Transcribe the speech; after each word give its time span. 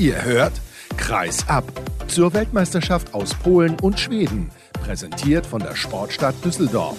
Ihr 0.00 0.24
hört 0.24 0.54
Kreis 0.96 1.46
ab 1.46 1.62
zur 2.08 2.32
Weltmeisterschaft 2.32 3.12
aus 3.12 3.34
Polen 3.34 3.78
und 3.80 4.00
Schweden, 4.00 4.50
präsentiert 4.82 5.44
von 5.44 5.60
der 5.60 5.76
Sportstadt 5.76 6.34
Düsseldorf. 6.42 6.96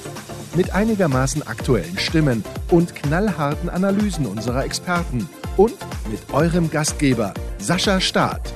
Mit 0.54 0.76
einigermaßen 0.76 1.42
aktuellen 1.48 1.98
Stimmen 1.98 2.44
und 2.70 2.94
knallharten 2.96 3.72
Analysen 3.72 4.28
unserer 4.28 4.64
Experten 4.66 5.28
und 5.58 5.74
mit 6.12 6.32
eurem 6.32 6.70
Gastgeber 6.70 7.34
Sascha 7.58 8.00
Staat. 8.00 8.54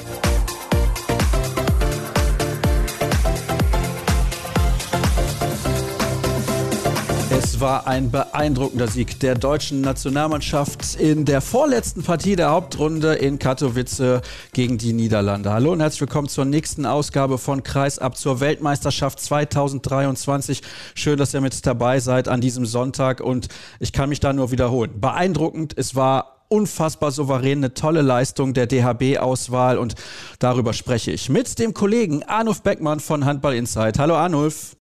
War 7.59 7.87
ein 7.87 8.11
beeindruckender 8.11 8.87
Sieg 8.87 9.19
der 9.19 9.35
deutschen 9.35 9.81
Nationalmannschaft 9.81 10.99
in 10.99 11.25
der 11.25 11.39
vorletzten 11.41 12.03
Partie 12.03 12.35
der 12.35 12.49
Hauptrunde 12.49 13.13
in 13.13 13.39
Katowice 13.39 14.21
gegen 14.51 14.77
die 14.77 14.93
Niederlande. 14.93 15.51
Hallo 15.51 15.71
und 15.71 15.79
herzlich 15.79 16.01
willkommen 16.01 16.27
zur 16.27 16.45
nächsten 16.45 16.85
Ausgabe 16.85 17.37
von 17.37 17.63
Kreisab 17.63 18.17
zur 18.17 18.41
Weltmeisterschaft 18.41 19.19
2023. 19.19 20.61
Schön, 20.95 21.17
dass 21.17 21.33
ihr 21.33 21.41
mit 21.41 21.65
dabei 21.65 21.99
seid 21.99 22.27
an 22.27 22.41
diesem 22.41 22.65
Sonntag 22.65 23.21
und 23.21 23.47
ich 23.79 23.93
kann 23.93 24.09
mich 24.09 24.19
da 24.19 24.33
nur 24.33 24.51
wiederholen. 24.51 24.99
Beeindruckend, 24.99 25.77
es 25.77 25.95
war 25.95 26.45
unfassbar 26.49 27.11
souverän, 27.11 27.59
eine 27.59 27.73
tolle 27.73 28.01
Leistung 28.01 28.53
der 28.53 28.67
DHB-Auswahl 28.67 29.77
und 29.77 29.95
darüber 30.39 30.73
spreche 30.73 31.11
ich 31.11 31.29
mit 31.29 31.57
dem 31.59 31.73
Kollegen 31.73 32.23
Arnulf 32.23 32.63
Beckmann 32.63 32.99
von 32.99 33.25
Handball 33.25 33.55
Insight. 33.55 33.97
Hallo 33.97 34.15
Arnulf. 34.15 34.75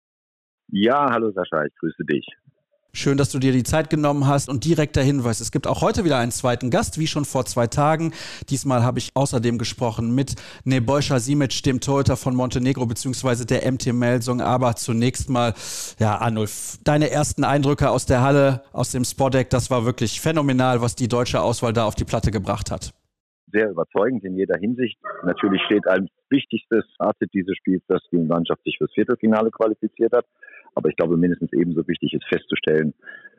Ja, 0.69 1.09
hallo 1.11 1.31
Sascha, 1.31 1.65
ich 1.65 1.75
grüße 1.77 2.05
dich. 2.05 2.27
Schön, 2.97 3.19
dass 3.19 3.33
du 3.33 3.41
dir 3.41 3.51
die 3.51 3.65
Zeit 3.65 3.91
genommen 3.91 4.29
hast 4.29 4.49
und 4.49 4.65
direkter 4.65 5.03
Hinweis. 5.03 5.41
Es 5.41 5.51
gibt 5.51 5.67
auch 5.67 5.83
heute 5.83 6.05
wieder 6.05 6.19
einen 6.19 6.31
zweiten 6.31 6.71
Gast, 6.71 6.97
wie 6.97 7.09
schon 7.09 7.25
vor 7.25 7.45
zwei 7.45 7.67
Tagen. 7.67 8.13
Diesmal 8.51 8.85
habe 8.85 9.01
ich 9.01 9.11
außerdem 9.15 9.59
gesprochen 9.59 10.15
mit 10.15 10.37
Nebojša 10.63 11.19
Simic, 11.19 11.65
dem 11.65 11.81
Torhüter 11.81 12.17
von 12.17 12.37
Montenegro 12.37 12.87
beziehungsweise 12.87 13.47
der 13.47 13.71
MT 13.71 13.93
Melsung. 13.93 14.41
Aber 14.41 14.77
zunächst 14.77 15.29
mal, 15.29 15.55
ja, 15.99 16.19
Arnulf, 16.19 16.79
deine 16.85 17.11
ersten 17.11 17.43
Eindrücke 17.43 17.91
aus 17.91 18.07
der 18.07 18.23
Halle, 18.23 18.63
aus 18.73 18.93
dem 18.93 19.03
Sportdeck, 19.03 19.51
das 19.51 19.73
war 19.73 19.85
wirklich 19.85 20.21
phänomenal, 20.21 20.81
was 20.81 20.95
die 20.95 21.09
deutsche 21.09 21.43
Auswahl 21.43 21.73
da 21.73 21.87
auf 21.87 21.97
die 21.97 22.05
Platte 22.05 22.31
gebracht 22.31 22.71
hat. 22.71 22.95
Sehr 23.51 23.71
überzeugend 23.71 24.23
in 24.23 24.37
jeder 24.37 24.57
Hinsicht. 24.61 24.99
Natürlich 25.25 25.63
steht 25.67 25.87
als 25.89 26.07
wichtigstes 26.31 26.85
Fazit 26.97 27.31
dieses 27.35 27.57
Spiels, 27.57 27.83
dass 27.89 28.03
die 28.13 28.19
Mannschaft 28.19 28.63
sich 28.63 28.79
fürs 28.79 28.93
Viertelfinale 28.95 29.51
qualifiziert 29.51 30.13
hat. 30.13 30.27
Aber 30.75 30.89
ich 30.89 30.97
glaube, 30.97 31.17
mindestens 31.17 31.53
ebenso 31.53 31.87
wichtig 31.87 32.13
ist 32.13 32.25
festzustellen, 32.29 32.95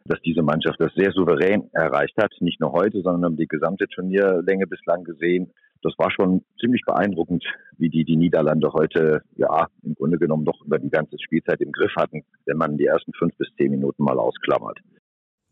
dass 0.05 0.21
diese 0.21 0.41
Mannschaft 0.41 0.79
das 0.79 0.93
sehr 0.95 1.11
souverän 1.11 1.69
erreicht 1.73 2.15
hat. 2.17 2.31
Nicht 2.39 2.59
nur 2.61 2.71
heute, 2.71 3.01
sondern 3.01 3.35
die 3.35 3.47
gesamte 3.47 3.87
Turnierlänge 3.87 4.67
bislang 4.67 5.03
gesehen. 5.03 5.51
Das 5.81 5.93
war 5.97 6.11
schon 6.11 6.43
ziemlich 6.59 6.81
beeindruckend, 6.85 7.43
wie 7.77 7.89
die 7.89 8.05
die 8.05 8.15
Niederlande 8.15 8.71
heute, 8.73 9.21
ja, 9.35 9.67
im 9.83 9.95
Grunde 9.95 10.17
genommen 10.17 10.45
doch 10.45 10.59
über 10.65 10.79
die 10.79 10.89
ganze 10.89 11.17
Spielzeit 11.19 11.61
im 11.61 11.71
Griff 11.71 11.93
hatten, 11.95 12.23
wenn 12.45 12.57
man 12.57 12.77
die 12.77 12.85
ersten 12.85 13.13
fünf 13.13 13.35
bis 13.37 13.49
zehn 13.57 13.71
Minuten 13.71 14.03
mal 14.03 14.17
ausklammert. 14.17 14.79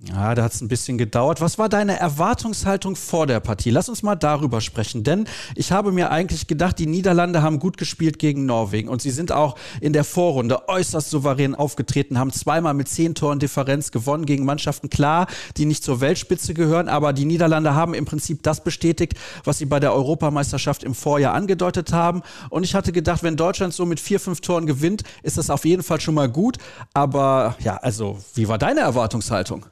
Ja, 0.05 0.35
da 0.35 0.43
hat 0.43 0.53
es 0.53 0.59
ein 0.59 0.67
bisschen 0.67 0.97
gedauert. 0.97 1.39
Was 1.39 1.57
war 1.57 1.69
deine 1.69 1.97
Erwartungshaltung 1.97 2.97
vor 2.97 3.25
der 3.25 3.39
Partie? 3.39 3.69
Lass 3.69 3.87
uns 3.87 4.03
mal 4.03 4.15
darüber 4.15 4.59
sprechen, 4.59 5.05
denn 5.05 5.27
ich 5.55 5.71
habe 5.71 5.93
mir 5.93 6.11
eigentlich 6.11 6.47
gedacht, 6.47 6.77
die 6.77 6.87
Niederlande 6.87 7.41
haben 7.41 7.57
gut 7.57 7.77
gespielt 7.77 8.19
gegen 8.19 8.45
Norwegen 8.45 8.89
und 8.89 9.01
sie 9.01 9.11
sind 9.11 9.31
auch 9.31 9.55
in 9.79 9.93
der 9.93 10.03
Vorrunde 10.03 10.67
äußerst 10.67 11.09
souverän 11.09 11.55
aufgetreten, 11.55 12.19
haben 12.19 12.33
zweimal 12.33 12.73
mit 12.73 12.89
zehn 12.89 13.15
Toren 13.15 13.39
Differenz 13.39 13.91
gewonnen 13.91 14.25
gegen 14.25 14.43
Mannschaften, 14.43 14.89
klar, 14.89 15.27
die 15.55 15.63
nicht 15.63 15.85
zur 15.85 16.01
Weltspitze 16.01 16.53
gehören, 16.53 16.89
aber 16.89 17.13
die 17.13 17.23
Niederlande 17.23 17.73
haben 17.73 17.93
im 17.93 18.03
Prinzip 18.03 18.43
das 18.43 18.61
bestätigt, 18.61 19.13
was 19.45 19.59
sie 19.59 19.65
bei 19.65 19.79
der 19.79 19.93
Europameisterschaft 19.93 20.83
im 20.83 20.95
Vorjahr 20.95 21.33
angedeutet 21.33 21.93
haben. 21.93 22.23
Und 22.49 22.63
ich 22.63 22.75
hatte 22.75 22.91
gedacht, 22.91 23.23
wenn 23.23 23.37
Deutschland 23.37 23.73
so 23.73 23.85
mit 23.85 24.01
vier, 24.01 24.19
fünf 24.19 24.41
Toren 24.41 24.65
gewinnt, 24.65 25.03
ist 25.21 25.37
das 25.37 25.49
auf 25.49 25.63
jeden 25.63 25.81
Fall 25.81 26.01
schon 26.01 26.15
mal 26.15 26.27
gut. 26.27 26.57
Aber 26.93 27.55
ja, 27.61 27.77
also, 27.77 28.19
wie 28.33 28.49
war 28.49 28.57
deine 28.57 28.81
Erwartungshaltung? 28.81 29.65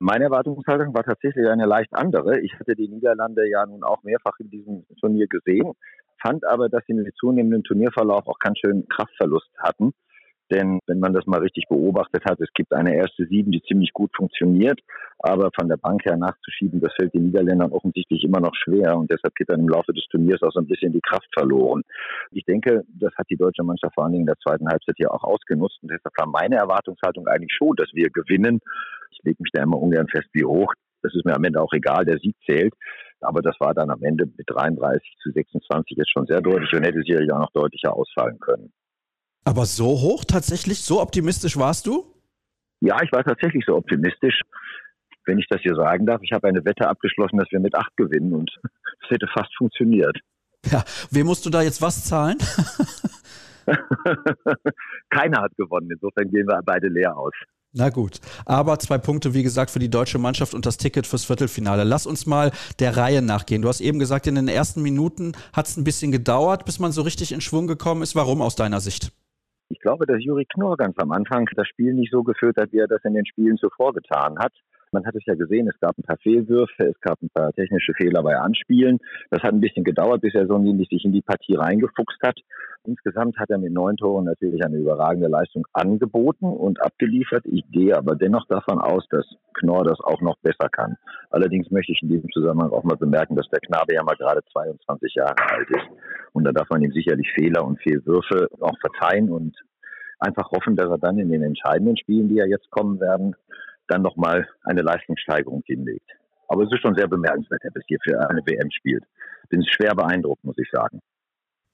Meine 0.00 0.24
Erwartungshaltung 0.24 0.94
war 0.94 1.04
tatsächlich 1.04 1.46
eine 1.48 1.66
leicht 1.66 1.94
andere. 1.94 2.40
Ich 2.40 2.52
hatte 2.58 2.74
die 2.74 2.88
Niederlande 2.88 3.48
ja 3.48 3.64
nun 3.64 3.84
auch 3.84 4.02
mehrfach 4.02 4.38
in 4.40 4.50
diesem 4.50 4.84
Turnier 5.00 5.28
gesehen, 5.28 5.72
fand 6.20 6.44
aber, 6.44 6.68
dass 6.68 6.82
sie 6.86 6.94
mit 6.94 7.14
zunehmendem 7.16 7.62
Turnierverlauf 7.62 8.26
auch 8.26 8.38
ganz 8.38 8.58
schön 8.58 8.86
Kraftverlust 8.88 9.50
hatten. 9.58 9.92
Denn 10.50 10.78
wenn 10.86 11.00
man 11.00 11.14
das 11.14 11.26
mal 11.26 11.40
richtig 11.40 11.64
beobachtet 11.68 12.24
hat, 12.26 12.38
es 12.40 12.52
gibt 12.54 12.72
eine 12.72 12.94
erste 12.94 13.26
Sieben, 13.26 13.50
die 13.50 13.62
ziemlich 13.62 13.92
gut 13.92 14.10
funktioniert, 14.14 14.78
aber 15.18 15.50
von 15.58 15.68
der 15.68 15.78
Bank 15.78 16.04
her 16.04 16.16
nachzuschieben, 16.16 16.80
das 16.80 16.92
fällt 16.94 17.14
den 17.14 17.24
Niederländern 17.24 17.72
offensichtlich 17.72 18.22
immer 18.24 18.40
noch 18.40 18.54
schwer 18.54 18.96
und 18.96 19.10
deshalb 19.10 19.34
geht 19.36 19.48
dann 19.48 19.60
im 19.60 19.68
Laufe 19.68 19.92
des 19.92 20.04
Turniers 20.10 20.42
auch 20.42 20.52
so 20.52 20.60
ein 20.60 20.66
bisschen 20.66 20.92
die 20.92 21.00
Kraft 21.00 21.28
verloren. 21.32 21.82
Ich 22.30 22.44
denke, 22.44 22.82
das 22.88 23.12
hat 23.16 23.26
die 23.30 23.36
deutsche 23.36 23.62
Mannschaft 23.62 23.94
vor 23.94 24.04
allen 24.04 24.12
Dingen 24.12 24.24
in 24.24 24.34
der 24.34 24.38
zweiten 24.46 24.68
Halbzeit 24.68 24.96
hier 24.98 25.12
auch 25.12 25.24
ausgenutzt 25.24 25.78
und 25.82 25.90
deshalb 25.90 26.12
war 26.18 26.26
meine 26.26 26.56
Erwartungshaltung 26.56 27.26
eigentlich 27.26 27.52
schon, 27.56 27.74
dass 27.76 27.88
wir 27.94 28.10
gewinnen. 28.10 28.60
Ich 29.12 29.20
lege 29.24 29.42
mich 29.42 29.52
da 29.52 29.62
immer 29.62 29.80
ungern 29.80 30.08
fest, 30.08 30.28
wie 30.34 30.44
hoch. 30.44 30.74
Das 31.02 31.14
ist 31.14 31.24
mir 31.24 31.34
am 31.34 31.44
Ende 31.44 31.60
auch 31.60 31.72
egal, 31.72 32.04
der 32.04 32.18
Sieg 32.18 32.36
zählt. 32.46 32.74
Aber 33.20 33.40
das 33.40 33.56
war 33.60 33.72
dann 33.74 33.90
am 33.90 34.02
Ende 34.02 34.26
mit 34.26 34.46
33 34.46 35.16
zu 35.22 35.30
26 35.30 35.96
jetzt 35.96 36.10
schon 36.10 36.26
sehr 36.26 36.40
deutlich 36.40 36.72
und 36.74 36.84
hätte 36.84 37.00
sicherlich 37.00 37.32
auch 37.32 37.40
noch 37.40 37.52
deutlicher 37.52 37.94
ausfallen 37.94 38.38
können. 38.38 38.72
Aber 39.44 39.66
so 39.66 39.86
hoch 39.86 40.24
tatsächlich? 40.24 40.82
So 40.82 41.00
optimistisch 41.00 41.56
warst 41.56 41.86
du? 41.86 42.06
Ja, 42.80 43.00
ich 43.02 43.12
war 43.12 43.22
tatsächlich 43.24 43.64
so 43.66 43.76
optimistisch. 43.76 44.40
Wenn 45.26 45.38
ich 45.38 45.46
das 45.48 45.60
hier 45.62 45.74
sagen 45.74 46.06
darf, 46.06 46.20
ich 46.22 46.32
habe 46.32 46.48
eine 46.48 46.64
Wette 46.64 46.88
abgeschlossen, 46.88 47.38
dass 47.38 47.50
wir 47.50 47.60
mit 47.60 47.74
acht 47.74 47.96
gewinnen 47.96 48.32
und 48.34 48.50
es 49.02 49.10
hätte 49.10 49.26
fast 49.32 49.54
funktioniert. 49.56 50.18
Ja, 50.70 50.82
wem 51.10 51.26
musst 51.26 51.44
du 51.46 51.50
da 51.50 51.62
jetzt 51.62 51.82
was 51.82 52.04
zahlen? 52.04 52.38
Keiner 55.10 55.42
hat 55.42 55.56
gewonnen, 55.56 55.90
insofern 55.90 56.30
gehen 56.30 56.46
wir 56.46 56.60
beide 56.64 56.88
leer 56.88 57.16
aus. 57.16 57.32
Na 57.76 57.88
gut, 57.90 58.20
aber 58.44 58.78
zwei 58.78 58.98
Punkte, 58.98 59.34
wie 59.34 59.42
gesagt, 59.42 59.70
für 59.70 59.80
die 59.80 59.90
deutsche 59.90 60.18
Mannschaft 60.18 60.54
und 60.54 60.64
das 60.64 60.76
Ticket 60.76 61.06
fürs 61.06 61.24
Viertelfinale. 61.24 61.82
Lass 61.82 62.06
uns 62.06 62.24
mal 62.24 62.52
der 62.78 62.96
Reihe 62.96 63.20
nachgehen. 63.20 63.62
Du 63.62 63.68
hast 63.68 63.80
eben 63.80 63.98
gesagt, 63.98 64.26
in 64.26 64.36
den 64.36 64.46
ersten 64.46 64.80
Minuten 64.80 65.32
hat 65.52 65.66
es 65.66 65.76
ein 65.76 65.82
bisschen 65.84 66.12
gedauert, 66.12 66.66
bis 66.66 66.78
man 66.78 66.92
so 66.92 67.02
richtig 67.02 67.32
in 67.32 67.40
Schwung 67.40 67.66
gekommen 67.66 68.02
ist. 68.02 68.14
Warum 68.14 68.42
aus 68.42 68.54
deiner 68.54 68.80
Sicht? 68.80 69.10
Ich 69.68 69.80
glaube, 69.80 70.06
dass 70.06 70.22
Juri 70.22 70.46
Knorr 70.46 70.76
ganz 70.76 70.96
am 70.98 71.12
Anfang 71.12 71.48
das 71.56 71.68
Spiel 71.68 71.94
nicht 71.94 72.12
so 72.12 72.22
geführt 72.22 72.56
hat, 72.56 72.72
wie 72.72 72.78
er 72.78 72.88
das 72.88 73.04
in 73.04 73.14
den 73.14 73.26
Spielen 73.26 73.56
zuvor 73.56 73.92
getan 73.92 74.38
hat. 74.38 74.52
Man 74.94 75.04
hat 75.04 75.16
es 75.16 75.26
ja 75.26 75.34
gesehen, 75.34 75.66
es 75.66 75.78
gab 75.80 75.98
ein 75.98 76.04
paar 76.04 76.18
Fehlwürfe, 76.18 76.84
es 76.84 77.00
gab 77.00 77.20
ein 77.20 77.28
paar 77.28 77.52
technische 77.52 77.92
Fehler 77.94 78.22
bei 78.22 78.36
Anspielen. 78.38 79.00
Das 79.30 79.42
hat 79.42 79.52
ein 79.52 79.60
bisschen 79.60 79.82
gedauert, 79.82 80.20
bis 80.20 80.34
er 80.34 80.46
so 80.46 80.56
sich 80.62 81.04
in 81.04 81.10
die 81.10 81.20
Partie 81.20 81.56
reingefuchst 81.56 82.22
hat. 82.22 82.38
Insgesamt 82.84 83.36
hat 83.38 83.50
er 83.50 83.58
mit 83.58 83.72
neun 83.72 83.96
Toren 83.96 84.24
natürlich 84.24 84.64
eine 84.64 84.76
überragende 84.76 85.26
Leistung 85.26 85.66
angeboten 85.72 86.46
und 86.46 86.80
abgeliefert. 86.80 87.44
Ich 87.46 87.64
gehe 87.72 87.96
aber 87.96 88.14
dennoch 88.14 88.46
davon 88.46 88.78
aus, 88.78 89.04
dass 89.10 89.26
Knorr 89.54 89.82
das 89.82 89.98
auch 89.98 90.20
noch 90.20 90.38
besser 90.38 90.68
kann. 90.70 90.96
Allerdings 91.30 91.72
möchte 91.72 91.90
ich 91.90 92.00
in 92.02 92.10
diesem 92.10 92.30
Zusammenhang 92.30 92.70
auch 92.70 92.84
mal 92.84 92.96
bemerken, 92.96 93.34
dass 93.34 93.48
der 93.48 93.60
Knabe 93.60 93.94
ja 93.94 94.04
mal 94.04 94.14
gerade 94.14 94.42
22 94.52 95.14
Jahre 95.16 95.34
alt 95.50 95.68
ist. 95.70 95.88
Und 96.34 96.44
da 96.44 96.52
darf 96.52 96.68
man 96.70 96.82
ihm 96.82 96.92
sicherlich 96.92 97.28
Fehler 97.34 97.64
und 97.64 97.82
Fehlwürfe 97.82 98.46
auch 98.60 98.78
verzeihen 98.80 99.28
und 99.28 99.56
einfach 100.20 100.50
hoffen, 100.52 100.76
dass 100.76 100.88
er 100.88 100.98
dann 100.98 101.18
in 101.18 101.30
den 101.30 101.42
entscheidenden 101.42 101.96
Spielen, 101.96 102.28
die 102.28 102.36
ja 102.36 102.46
jetzt 102.46 102.70
kommen 102.70 103.00
werden, 103.00 103.34
dann 103.88 104.02
nochmal 104.02 104.48
eine 104.62 104.82
Leistungssteigerung 104.82 105.62
hinlegt. 105.66 106.10
Aber 106.48 106.62
es 106.62 106.72
ist 106.72 106.80
schon 106.80 106.94
sehr 106.94 107.08
bemerkenswert, 107.08 107.62
er 107.64 107.70
bis 107.70 107.84
hier 107.86 107.98
für 108.02 108.28
eine 108.28 108.40
WM 108.44 108.70
spielt. 108.70 109.04
Bin 109.48 109.64
schwer 109.64 109.94
beeindruckt, 109.94 110.44
muss 110.44 110.58
ich 110.58 110.68
sagen. 110.70 111.00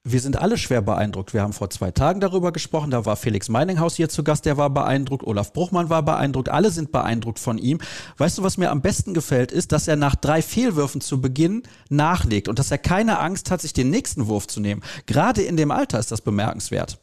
Wir 0.03 0.19
sind 0.19 0.41
alle 0.41 0.57
schwer 0.57 0.81
beeindruckt. 0.81 1.35
Wir 1.35 1.43
haben 1.43 1.53
vor 1.53 1.69
zwei 1.69 1.91
Tagen 1.91 2.21
darüber 2.21 2.51
gesprochen. 2.51 2.89
Da 2.89 3.05
war 3.05 3.15
Felix 3.15 3.49
Meininghaus 3.49 3.95
hier 3.95 4.09
zu 4.09 4.23
Gast, 4.23 4.47
der 4.47 4.57
war 4.57 4.71
beeindruckt. 4.71 5.23
Olaf 5.23 5.53
Bruchmann 5.53 5.91
war 5.91 6.01
beeindruckt. 6.01 6.49
Alle 6.49 6.71
sind 6.71 6.91
beeindruckt 6.91 7.37
von 7.37 7.59
ihm. 7.59 7.77
Weißt 8.17 8.39
du, 8.39 8.43
was 8.43 8.57
mir 8.57 8.71
am 8.71 8.81
besten 8.81 9.13
gefällt, 9.13 9.51
ist, 9.51 9.71
dass 9.71 9.87
er 9.87 9.97
nach 9.97 10.15
drei 10.15 10.41
Fehlwürfen 10.41 11.01
zu 11.01 11.21
Beginn 11.21 11.61
nachlegt 11.89 12.47
und 12.47 12.57
dass 12.57 12.71
er 12.71 12.79
keine 12.79 13.19
Angst 13.19 13.51
hat, 13.51 13.61
sich 13.61 13.73
den 13.73 13.91
nächsten 13.91 14.27
Wurf 14.27 14.47
zu 14.47 14.59
nehmen. 14.59 14.81
Gerade 15.05 15.43
in 15.43 15.55
dem 15.55 15.69
Alter 15.69 15.99
ist 15.99 16.11
das 16.11 16.21
bemerkenswert. 16.21 16.99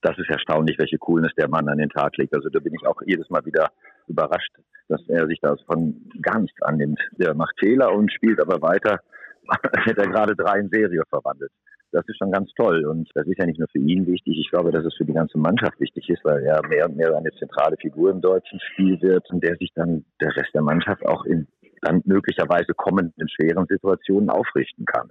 Das 0.00 0.16
ist 0.18 0.30
erstaunlich, 0.30 0.78
welche 0.78 0.98
Coolness 0.98 1.34
der 1.36 1.48
Mann 1.48 1.68
an 1.68 1.78
den 1.78 1.90
Tag 1.90 2.16
legt. 2.16 2.34
Also 2.34 2.48
da 2.48 2.60
bin 2.60 2.74
ich 2.74 2.86
auch 2.86 3.00
jedes 3.04 3.28
Mal 3.30 3.44
wieder 3.44 3.70
überrascht, 4.06 4.52
dass 4.88 5.02
er 5.08 5.26
sich 5.26 5.40
davon 5.40 6.10
gar 6.22 6.38
nichts 6.38 6.60
annimmt. 6.62 7.00
Der 7.18 7.34
macht 7.34 7.58
Fehler 7.58 7.92
und 7.92 8.12
spielt 8.12 8.40
aber 8.40 8.62
weiter, 8.62 9.00
hätte 9.84 10.02
er 10.02 10.08
gerade 10.08 10.36
drei 10.36 10.60
in 10.60 10.68
Serie 10.68 11.02
verwandelt. 11.08 11.50
Das 11.90 12.06
ist 12.06 12.18
schon 12.18 12.30
ganz 12.30 12.50
toll 12.54 12.84
und 12.84 13.08
das 13.14 13.26
ist 13.26 13.38
ja 13.38 13.46
nicht 13.46 13.58
nur 13.58 13.68
für 13.72 13.78
ihn 13.78 14.06
wichtig. 14.06 14.36
Ich 14.38 14.50
glaube, 14.50 14.70
dass 14.70 14.84
es 14.84 14.94
für 14.96 15.06
die 15.06 15.14
ganze 15.14 15.38
Mannschaft 15.38 15.80
wichtig 15.80 16.08
ist, 16.10 16.22
weil 16.22 16.44
er 16.44 16.60
mehr 16.68 16.86
und 16.86 16.96
mehr 16.96 17.16
eine 17.16 17.32
zentrale 17.38 17.76
Figur 17.80 18.10
im 18.10 18.20
deutschen 18.20 18.60
Spiel 18.60 19.00
wird 19.00 19.28
und 19.30 19.42
der 19.42 19.56
sich 19.56 19.72
dann 19.74 20.04
der 20.20 20.36
Rest 20.36 20.50
der 20.52 20.62
Mannschaft 20.62 21.04
auch 21.06 21.24
in 21.24 21.48
dann 21.80 22.02
möglicherweise 22.04 22.74
kommenden 22.74 23.28
schweren 23.28 23.66
Situationen 23.68 24.30
aufrichten 24.30 24.84
kann. 24.84 25.10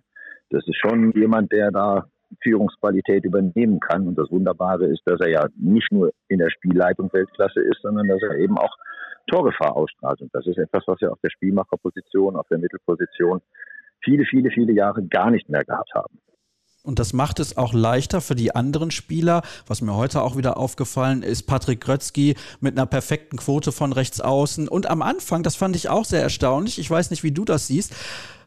Das 0.50 0.66
ist 0.68 0.78
schon 0.78 1.12
jemand, 1.14 1.52
der 1.52 1.72
da 1.72 2.10
Führungsqualität 2.42 3.26
übernehmen 3.26 3.80
kann. 3.80 4.08
Und 4.08 4.18
das 4.18 4.30
Wunderbare 4.32 4.86
ist, 4.86 5.02
dass 5.06 5.20
er 5.20 5.30
ja 5.30 5.48
nicht 5.56 5.92
nur 5.92 6.12
in 6.28 6.40
der 6.40 6.50
Spielleitung 6.50 7.12
Weltklasse 7.14 7.62
ist, 7.62 7.82
sondern 7.82 8.08
dass 8.08 8.22
er 8.22 8.38
eben 8.38 8.58
auch 8.58 8.76
Torgefahr 9.28 9.76
ausstrahlt. 9.76 10.22
Und 10.22 10.34
das 10.34 10.46
ist 10.48 10.58
etwas, 10.58 10.84
was 10.88 11.00
ja 11.02 11.10
auf 11.10 11.20
der 11.22 11.30
Spielmacherposition, 11.30 12.36
auf 12.36 12.48
der 12.50 12.58
Mittelposition 12.58 13.42
viele, 14.04 14.26
viele, 14.26 14.50
viele 14.52 14.74
Jahre 14.74 15.04
gar 15.04 15.32
nicht 15.32 15.50
mehr 15.50 15.64
gehabt 15.64 15.92
haben. 15.96 16.20
Und 16.88 17.00
das 17.00 17.12
macht 17.12 17.42
es 17.42 17.58
auch 17.58 17.74
leichter 17.74 18.22
für 18.22 18.36
die 18.36 18.56
anderen 18.56 18.92
Spieler. 18.92 19.42
Was 19.66 19.82
mir 19.82 19.98
heute 19.98 20.22
auch 20.22 20.38
wieder 20.38 20.56
aufgefallen 20.56 21.22
ist, 21.22 21.44
Patrick 21.44 21.82
Grötzky 21.82 22.36
mit 22.62 22.78
einer 22.78 22.86
perfekten 22.86 23.36
Quote 23.36 23.74
von 23.74 23.92
rechts 23.92 24.22
außen. 24.22 24.70
Und 24.70 24.90
am 24.90 25.02
Anfang, 25.02 25.44
das 25.44 25.58
fand 25.58 25.76
ich 25.76 25.90
auch 25.90 26.06
sehr 26.06 26.22
erstaunlich, 26.22 26.80
ich 26.80 26.90
weiß 26.90 27.12
nicht, 27.12 27.24
wie 27.24 27.34
du 27.34 27.44
das 27.44 27.68
siehst, 27.68 27.94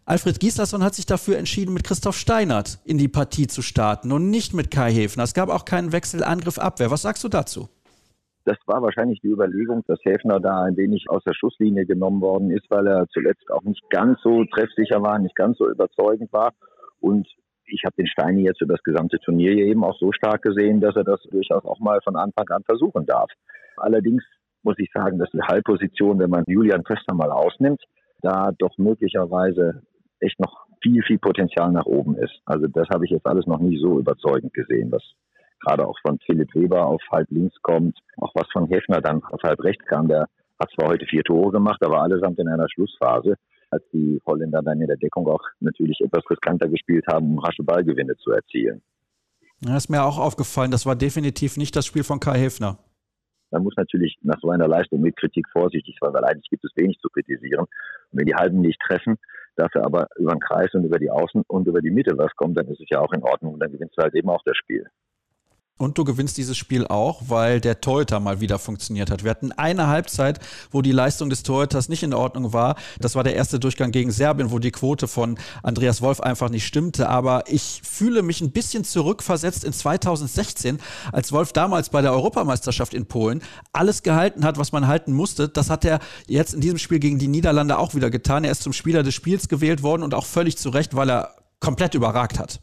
Alfred 0.05 0.41
Gislason 0.41 0.83
hat 0.83 0.95
sich 0.95 1.07
dafür 1.07 1.39
entschieden, 1.39 1.73
mit 1.73 1.85
Christoph 1.85 2.17
Steinert 2.17 2.79
in 2.85 2.99
die 2.99 3.09
Partie 3.09 3.47
zu 3.47 3.63
starten 3.63 4.11
und 4.13 4.31
nicht 4.31 4.55
mit 4.55 4.71
Kai 4.71 4.91
Häfner. 4.91 5.23
Es 5.23 5.35
gab 5.35 5.49
auch 5.49 5.65
keinen 5.65 5.93
Wechsel 5.93 6.25
Angriff-Abwehr. 6.25 6.91
Was 6.91 7.03
sagst 7.03 7.23
du 7.23 7.29
dazu? 7.29 7.69
Das 8.45 8.57
war 8.67 8.83
wahrscheinlich 8.83 9.21
die 9.21 9.29
Überlegung, 9.29 9.85
dass 9.87 10.01
Häfner 10.03 10.41
da 10.41 10.63
ein 10.63 10.77
wenig 10.77 11.05
aus 11.09 11.23
der 11.25 11.35
Schusslinie 11.35 11.87
genommen 11.87 12.21
worden 12.21 12.51
ist, 12.51 12.65
weil 12.71 12.87
er 12.87 13.07
zuletzt 13.13 13.51
auch 13.51 13.63
nicht 13.63 13.83
ganz 13.91 14.19
so 14.23 14.45
treffsicher 14.47 15.03
war, 15.03 15.19
nicht 15.19 15.37
ganz 15.37 15.59
so 15.59 15.69
überzeugend 15.69 16.33
war. 16.33 16.53
Und 17.01 17.29
ich 17.67 17.83
habe 17.85 17.95
den 17.97 18.07
Steini 18.07 18.43
jetzt 18.43 18.61
über 18.63 18.75
das 18.75 18.83
gesamte 18.83 19.19
Turnier 19.21 19.53
eben 19.53 19.85
auch 19.85 19.97
so 19.99 20.11
stark 20.13 20.43
gesehen, 20.43 20.81
dass 20.81 20.97
er 20.97 21.05
das 21.05 21.21
durchaus 21.31 21.65
auch 21.65 21.79
mal 21.79 22.01
von 22.03 22.17
Anfang 22.17 22.49
an 22.49 22.65
versuchen 22.65 23.07
darf. 23.07 23.31
Allerdings 23.77 24.25
muss 24.63 24.77
ich 24.79 24.91
sagen, 24.93 25.19
dass 25.19 25.31
die 25.31 25.43
Halbposition, 25.43 26.19
wenn 26.19 26.31
man 26.31 26.45
Julian 26.47 26.83
Köster 26.83 27.15
mal 27.15 27.31
ausnimmt, 27.31 27.81
da 28.23 28.53
doch 28.59 28.77
möglicherweise 28.79 29.83
echt 30.21 30.39
noch 30.41 30.67
viel, 30.83 31.03
viel 31.03 31.19
Potenzial 31.19 31.73
nach 31.73 31.87
oben 31.87 32.17
ist. 32.17 32.41
Also 32.45 32.67
das 32.67 32.89
habe 32.89 33.05
ich 33.05 33.11
jetzt 33.11 33.27
alles 33.27 33.47
noch 33.47 33.61
nie 33.61 33.79
so 33.79 33.99
überzeugend 33.99 34.55
gesehen, 34.55 34.91
was 34.91 35.03
gerade 35.61 35.87
auch 35.87 35.99
von 36.01 36.19
Philipp 36.25 36.55
Weber 36.55 36.87
auf 36.87 37.03
halb 37.11 37.31
links 37.31 37.55
kommt, 37.63 37.99
auch 38.17 38.33
was 38.35 38.47
von 38.53 38.67
Hefner 38.69 39.01
dann 39.01 39.23
auf 39.25 39.43
halb 39.43 39.63
rechts 39.63 39.85
kam, 39.87 40.09
der 40.09 40.27
hat 40.59 40.71
zwar 40.75 40.89
heute 40.89 41.07
vier 41.07 41.23
Tore 41.23 41.53
gemacht, 41.53 41.83
aber 41.85 42.03
allesamt 42.03 42.39
in 42.39 42.49
einer 42.49 42.69
Schlussphase 42.69 43.35
als 43.71 43.85
die 43.93 44.21
Holländer 44.27 44.63
dann 44.63 44.81
in 44.81 44.89
der 44.89 44.97
Deckung 44.97 45.29
auch 45.29 45.43
natürlich 45.61 46.01
etwas 46.01 46.29
riskanter 46.29 46.69
gespielt 46.69 47.05
haben, 47.07 47.33
um 47.33 47.39
rasche 47.39 47.63
Ballgewinne 47.63 48.17
zu 48.17 48.33
erzielen. 48.33 48.83
Ja, 49.61 49.77
ist 49.77 49.91
mir 49.91 50.03
auch 50.03 50.19
aufgefallen, 50.19 50.71
das 50.71 50.87
war 50.87 50.97
definitiv 50.97 51.57
nicht 51.57 51.77
das 51.77 51.87
Spiel 51.87 52.03
von 52.03 52.19
Kai 52.19 52.39
Hefner. 52.39 52.79
Man 53.51 53.63
muss 53.63 53.75
natürlich 53.77 54.17
nach 54.23 54.41
so 54.41 54.51
einer 54.51 54.69
Leistung 54.69 55.01
mit 55.01 55.17
Kritik 55.17 55.47
vorsichtig 55.53 55.97
sein, 56.01 56.13
weil 56.13 56.25
eigentlich 56.25 56.51
gibt 56.51 56.65
es 56.65 56.73
wenig 56.77 56.99
zu 56.99 57.09
kritisieren. 57.09 57.61
Und 57.61 58.19
wenn 58.19 58.27
die 58.27 58.35
Halben 58.35 58.61
nicht 58.61 58.81
treffen, 58.81 59.19
dafür 59.57 59.85
aber 59.85 60.09
über 60.17 60.33
den 60.33 60.41
Kreis 60.41 60.73
und 60.75 60.85
über 60.85 60.99
die 60.99 61.11
Außen 61.11 61.43
und 61.49 61.67
über 61.67 61.81
die 61.81 61.91
Mitte 61.91 62.17
was 62.17 62.35
kommt, 62.37 62.59
dann 62.59 62.69
ist 62.69 62.81
es 62.81 62.89
ja 62.91 63.01
auch 63.01 63.13
in 63.13 63.23
Ordnung 63.23 63.55
und 63.55 63.61
dann 63.61 63.73
gewinnst 63.73 63.97
du 63.97 64.03
halt 64.03 64.15
eben 64.15 64.31
auch 64.31 64.43
das 64.45 64.57
Spiel. 64.57 64.87
Und 65.81 65.97
du 65.97 66.05
gewinnst 66.05 66.37
dieses 66.37 66.59
Spiel 66.59 66.87
auch, 66.87 67.23
weil 67.29 67.59
der 67.59 67.81
Torhüter 67.81 68.21
mal 68.21 68.43
wieder 68.43 68.59
funktioniert 68.59 69.11
hat. 69.11 69.25
Wir 69.25 69.31
hatten 69.31 69.51
eine 69.53 69.87
Halbzeit, 69.87 70.39
wo 70.71 70.83
die 70.83 70.93
Leistung 70.93 71.31
des 71.31 71.43
Torhüters 71.43 71.89
nicht 71.89 72.03
in 72.03 72.13
Ordnung 72.13 72.53
war. 72.53 72.77
Das 72.99 73.15
war 73.15 73.25
der 73.25 73.35
erste 73.35 73.59
Durchgang 73.59 73.91
gegen 73.91 74.11
Serbien, 74.11 74.51
wo 74.51 74.59
die 74.59 74.73
Quote 74.73 75.09
von 75.09 75.39
Andreas 75.63 76.03
Wolf 76.03 76.21
einfach 76.21 76.51
nicht 76.51 76.67
stimmte. 76.67 77.09
Aber 77.09 77.45
ich 77.47 77.81
fühle 77.83 78.21
mich 78.21 78.43
ein 78.43 78.51
bisschen 78.51 78.85
zurückversetzt 78.85 79.65
in 79.65 79.73
2016, 79.73 80.81
als 81.13 81.33
Wolf 81.33 81.55
damals 81.55 81.89
bei 81.89 82.03
der 82.03 82.13
Europameisterschaft 82.13 82.93
in 82.93 83.07
Polen 83.07 83.41
alles 83.73 84.03
gehalten 84.03 84.45
hat, 84.45 84.59
was 84.59 84.73
man 84.73 84.87
halten 84.87 85.15
musste. 85.15 85.49
Das 85.49 85.71
hat 85.71 85.87
er 85.87 86.01
jetzt 86.27 86.53
in 86.53 86.61
diesem 86.61 86.77
Spiel 86.77 86.99
gegen 86.99 87.19
die 87.19 87.29
Niederlande 87.29 87.79
auch 87.79 87.95
wieder 87.95 88.11
getan. 88.11 88.45
Er 88.45 88.53
ist 88.53 88.63
zum 88.63 88.75
Spieler 88.75 89.03
des 89.03 89.15
Spiels 89.15 89.49
gewählt 89.49 89.83
worden 89.83 90.03
und 90.03 90.13
auch 90.13 90.27
völlig 90.27 90.59
zu 90.59 90.69
Recht, 90.69 90.95
weil 90.95 91.09
er 91.09 91.37
komplett 91.59 91.95
überragt 91.95 92.39
hat. 92.39 92.61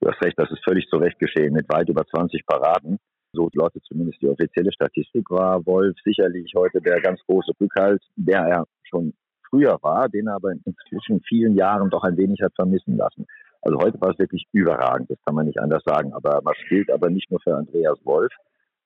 Du 0.00 0.08
hast 0.08 0.24
recht, 0.24 0.38
das 0.38 0.50
ist 0.50 0.64
völlig 0.64 0.88
zu 0.88 0.96
Recht 0.96 1.18
geschehen 1.18 1.52
mit 1.52 1.68
weit 1.68 1.88
über 1.90 2.06
20 2.06 2.46
Paraden. 2.46 2.98
So 3.34 3.50
lautet 3.52 3.84
zumindest 3.84 4.22
die 4.22 4.28
offizielle 4.28 4.72
Statistik. 4.72 5.30
War 5.30 5.64
Wolf 5.66 5.94
sicherlich 6.02 6.52
heute 6.56 6.80
der 6.80 7.02
ganz 7.02 7.20
große 7.26 7.52
Rückhalt, 7.60 8.02
der 8.16 8.40
er 8.40 8.64
schon 8.84 9.12
früher 9.50 9.78
war, 9.82 10.08
den 10.08 10.28
er 10.28 10.36
aber 10.36 10.52
in 10.52 10.62
inzwischen 10.64 11.20
vielen 11.28 11.54
Jahren 11.54 11.90
doch 11.90 12.02
ein 12.02 12.16
wenig 12.16 12.40
hat 12.40 12.54
vermissen 12.54 12.96
lassen. 12.96 13.26
Also 13.60 13.78
heute 13.78 14.00
war 14.00 14.10
es 14.10 14.18
wirklich 14.18 14.46
überragend, 14.52 15.10
das 15.10 15.18
kann 15.26 15.34
man 15.34 15.44
nicht 15.44 15.60
anders 15.60 15.82
sagen. 15.84 16.14
Aber 16.14 16.40
was 16.44 16.56
gilt 16.70 16.90
aber 16.90 17.10
nicht 17.10 17.30
nur 17.30 17.40
für 17.40 17.54
Andreas 17.54 17.98
Wolf, 18.04 18.32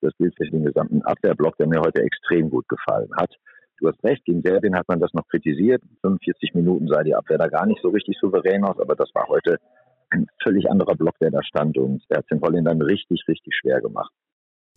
das 0.01 0.13
gilt 0.19 0.35
für 0.37 0.51
den 0.51 0.65
gesamten 0.65 1.03
Abwehrblock, 1.03 1.57
der 1.59 1.69
mir 1.69 1.81
heute 1.81 2.03
extrem 2.03 2.51
gut 2.51 2.69
gefallen 2.69 3.11
hat. 3.17 3.31
Du 3.79 3.89
hast 3.89 4.03
recht, 4.03 4.25
gegen 4.25 4.43
Serbien 4.43 4.77
hat 4.77 4.89
man 4.89 4.99
das 4.99 5.15
noch 5.15 5.29
kritisiert. 5.29 5.83
45 6.01 6.55
Minuten 6.55 6.89
sah 6.89 7.05
die 7.05 7.15
Abwehr 7.15 7.39
da 7.39 7.47
gar 7.47 7.67
nicht 7.67 7.81
so 7.83 7.91
richtig 7.91 8.19
souverän 8.21 8.65
aus, 8.65 8.81
aber 8.81 8.97
das 8.97 9.11
war 9.15 9.29
heute 9.29 9.59
ein 10.15 10.27
völlig 10.43 10.71
anderer 10.71 10.95
Block, 10.95 11.19
der 11.21 11.31
da 11.31 11.43
stand 11.43 11.77
und 11.77 12.03
der 12.11 12.19
hat 12.19 12.31
den 12.31 12.41
Holländern 12.41 12.81
richtig, 12.81 13.25
richtig 13.29 13.55
schwer 13.55 13.81
gemacht. 13.81 14.13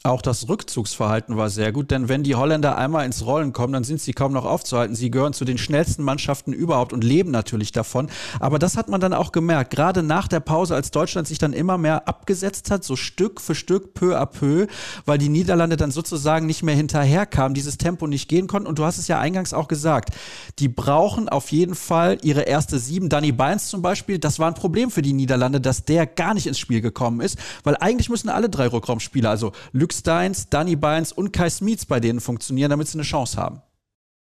Auch 0.03 0.21
das 0.21 0.47
Rückzugsverhalten 0.47 1.37
war 1.37 1.49
sehr 1.49 1.71
gut, 1.71 1.89
denn 1.89 2.07
wenn 2.07 2.21
die 2.21 2.35
Holländer 2.35 2.77
einmal 2.77 3.03
ins 3.03 3.25
Rollen 3.25 3.51
kommen, 3.51 3.73
dann 3.73 3.83
sind 3.83 3.99
sie 3.99 4.13
kaum 4.13 4.31
noch 4.31 4.45
aufzuhalten. 4.45 4.95
Sie 4.95 5.09
gehören 5.09 5.33
zu 5.33 5.43
den 5.43 5.57
schnellsten 5.57 6.03
Mannschaften 6.03 6.53
überhaupt 6.53 6.93
und 6.93 7.03
leben 7.03 7.31
natürlich 7.31 7.71
davon. 7.71 8.07
Aber 8.39 8.59
das 8.59 8.77
hat 8.77 8.89
man 8.89 9.01
dann 9.01 9.13
auch 9.13 9.31
gemerkt, 9.31 9.71
gerade 9.71 10.03
nach 10.03 10.27
der 10.27 10.39
Pause, 10.39 10.75
als 10.75 10.91
Deutschland 10.91 11.27
sich 11.27 11.39
dann 11.39 11.51
immer 11.51 11.79
mehr 11.79 12.07
abgesetzt 12.07 12.69
hat, 12.69 12.83
so 12.83 12.95
Stück 12.95 13.41
für 13.41 13.55
Stück, 13.55 13.95
peu 13.95 14.15
à 14.15 14.27
peu, 14.27 14.67
weil 15.05 15.17
die 15.17 15.29
Niederlande 15.29 15.77
dann 15.77 15.89
sozusagen 15.89 16.45
nicht 16.45 16.61
mehr 16.61 16.75
hinterherkamen, 16.75 17.55
dieses 17.55 17.77
Tempo 17.77 18.05
nicht 18.05 18.29
gehen 18.29 18.45
konnten. 18.45 18.67
Und 18.67 18.77
du 18.77 18.85
hast 18.85 18.99
es 18.99 19.07
ja 19.07 19.19
eingangs 19.19 19.51
auch 19.51 19.67
gesagt, 19.67 20.11
die 20.59 20.69
brauchen 20.69 21.27
auf 21.27 21.51
jeden 21.51 21.75
Fall 21.75 22.19
ihre 22.21 22.43
erste 22.43 22.77
Sieben. 22.77 23.09
Danny 23.09 23.31
Bynes 23.31 23.67
zum 23.67 23.81
Beispiel, 23.81 24.19
das 24.19 24.37
war 24.37 24.47
ein 24.47 24.53
Problem 24.53 24.91
für 24.91 25.01
die 25.01 25.13
Niederlande, 25.13 25.59
dass 25.59 25.85
der 25.85 26.05
gar 26.05 26.35
nicht 26.35 26.45
ins 26.45 26.59
Spiel 26.59 26.81
gekommen 26.81 27.19
ist, 27.19 27.37
weil 27.63 27.75
eigentlich 27.77 28.09
müssen 28.09 28.29
alle 28.29 28.47
drei 28.47 28.67
Rückraumspieler, 28.67 29.31
also 29.31 29.53
Lüx 29.73 29.86
Steins, 29.93 30.49
Danny 30.49 30.75
Bynes 30.75 31.11
und 31.11 31.33
Kai 31.33 31.49
Smits 31.49 31.85
bei 31.85 31.99
denen 31.99 32.19
funktionieren, 32.19 32.69
damit 32.69 32.87
sie 32.87 32.97
eine 32.97 33.03
Chance 33.03 33.41
haben. 33.41 33.61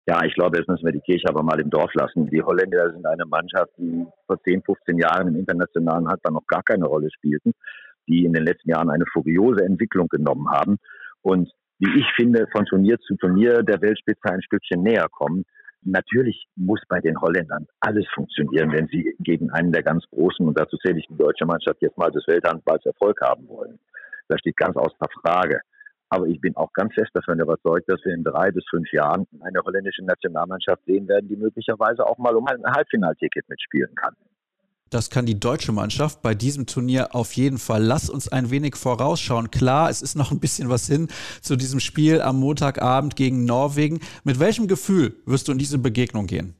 Ja, 0.06 0.24
ich 0.24 0.34
glaube, 0.34 0.58
jetzt 0.58 0.68
müssen 0.68 0.84
wir 0.84 0.92
die 0.92 1.00
Kirche 1.00 1.28
aber 1.28 1.42
mal 1.42 1.60
im 1.60 1.70
Dorf 1.70 1.92
lassen. 1.94 2.28
Die 2.30 2.42
Holländer 2.42 2.90
sind 2.90 3.06
eine 3.06 3.26
Mannschaft, 3.26 3.70
die 3.78 4.06
vor 4.26 4.42
10, 4.42 4.62
15 4.62 4.98
Jahren 4.98 5.28
im 5.28 5.36
internationalen 5.36 6.08
Handball 6.08 6.32
noch 6.32 6.46
gar 6.46 6.62
keine 6.62 6.86
Rolle 6.86 7.08
spielten, 7.10 7.52
die 8.08 8.24
in 8.24 8.32
den 8.32 8.44
letzten 8.44 8.70
Jahren 8.70 8.90
eine 8.90 9.04
furiose 9.12 9.64
Entwicklung 9.64 10.08
genommen 10.08 10.50
haben 10.50 10.78
und 11.22 11.50
wie 11.80 11.98
ich 11.98 12.06
finde, 12.14 12.46
von 12.52 12.66
Turnier 12.66 12.98
zu 13.00 13.16
Turnier 13.16 13.62
der 13.62 13.80
Weltspitze 13.80 14.30
ein 14.30 14.42
Stückchen 14.42 14.82
näher 14.82 15.06
kommen. 15.10 15.44
Natürlich 15.82 16.46
muss 16.56 16.80
bei 16.88 17.00
den 17.00 17.18
Holländern 17.18 17.66
alles 17.80 18.04
funktionieren, 18.14 18.70
wenn 18.70 18.86
sie 18.88 19.16
gegen 19.20 19.50
einen 19.50 19.72
der 19.72 19.82
ganz 19.82 20.04
großen, 20.10 20.46
und 20.46 20.58
dazu 20.60 20.76
zähle 20.76 20.98
ich 20.98 21.06
die 21.08 21.16
deutsche 21.16 21.46
Mannschaft 21.46 21.80
jetzt 21.80 21.96
mal 21.96 22.10
des 22.10 22.26
Welthandballs 22.26 22.84
Erfolg 22.84 23.18
haben 23.22 23.48
wollen. 23.48 23.78
Das 24.30 24.38
steht 24.38 24.56
ganz 24.56 24.76
außer 24.76 25.06
Frage. 25.20 25.60
Aber 26.08 26.26
ich 26.26 26.40
bin 26.40 26.56
auch 26.56 26.72
ganz 26.72 26.94
fest 26.94 27.10
davon 27.14 27.38
überzeugt, 27.38 27.88
dass 27.88 28.00
wir 28.04 28.14
in 28.14 28.24
drei 28.24 28.50
bis 28.50 28.64
fünf 28.70 28.90
Jahren 28.92 29.26
eine 29.40 29.60
holländische 29.60 30.04
Nationalmannschaft 30.04 30.84
sehen 30.86 31.06
werden, 31.08 31.28
die 31.28 31.36
möglicherweise 31.36 32.06
auch 32.06 32.18
mal 32.18 32.34
um 32.34 32.46
ein 32.46 32.62
Halbfinalticket 32.64 33.48
mitspielen 33.48 33.94
kann. 33.94 34.14
Das 34.90 35.08
kann 35.08 35.24
die 35.24 35.38
deutsche 35.38 35.70
Mannschaft 35.70 36.20
bei 36.20 36.34
diesem 36.34 36.66
Turnier 36.66 37.14
auf 37.14 37.32
jeden 37.34 37.58
Fall. 37.58 37.82
Lass 37.84 38.10
uns 38.10 38.26
ein 38.26 38.50
wenig 38.50 38.74
vorausschauen. 38.74 39.52
Klar, 39.52 39.88
es 39.88 40.02
ist 40.02 40.16
noch 40.16 40.32
ein 40.32 40.40
bisschen 40.40 40.68
was 40.68 40.88
hin 40.88 41.06
zu 41.42 41.54
diesem 41.54 41.78
Spiel 41.78 42.20
am 42.20 42.40
Montagabend 42.40 43.14
gegen 43.14 43.44
Norwegen. 43.44 44.00
Mit 44.24 44.40
welchem 44.40 44.66
Gefühl 44.66 45.14
wirst 45.26 45.46
du 45.46 45.52
in 45.52 45.58
diese 45.58 45.78
Begegnung 45.78 46.26
gehen? 46.26 46.59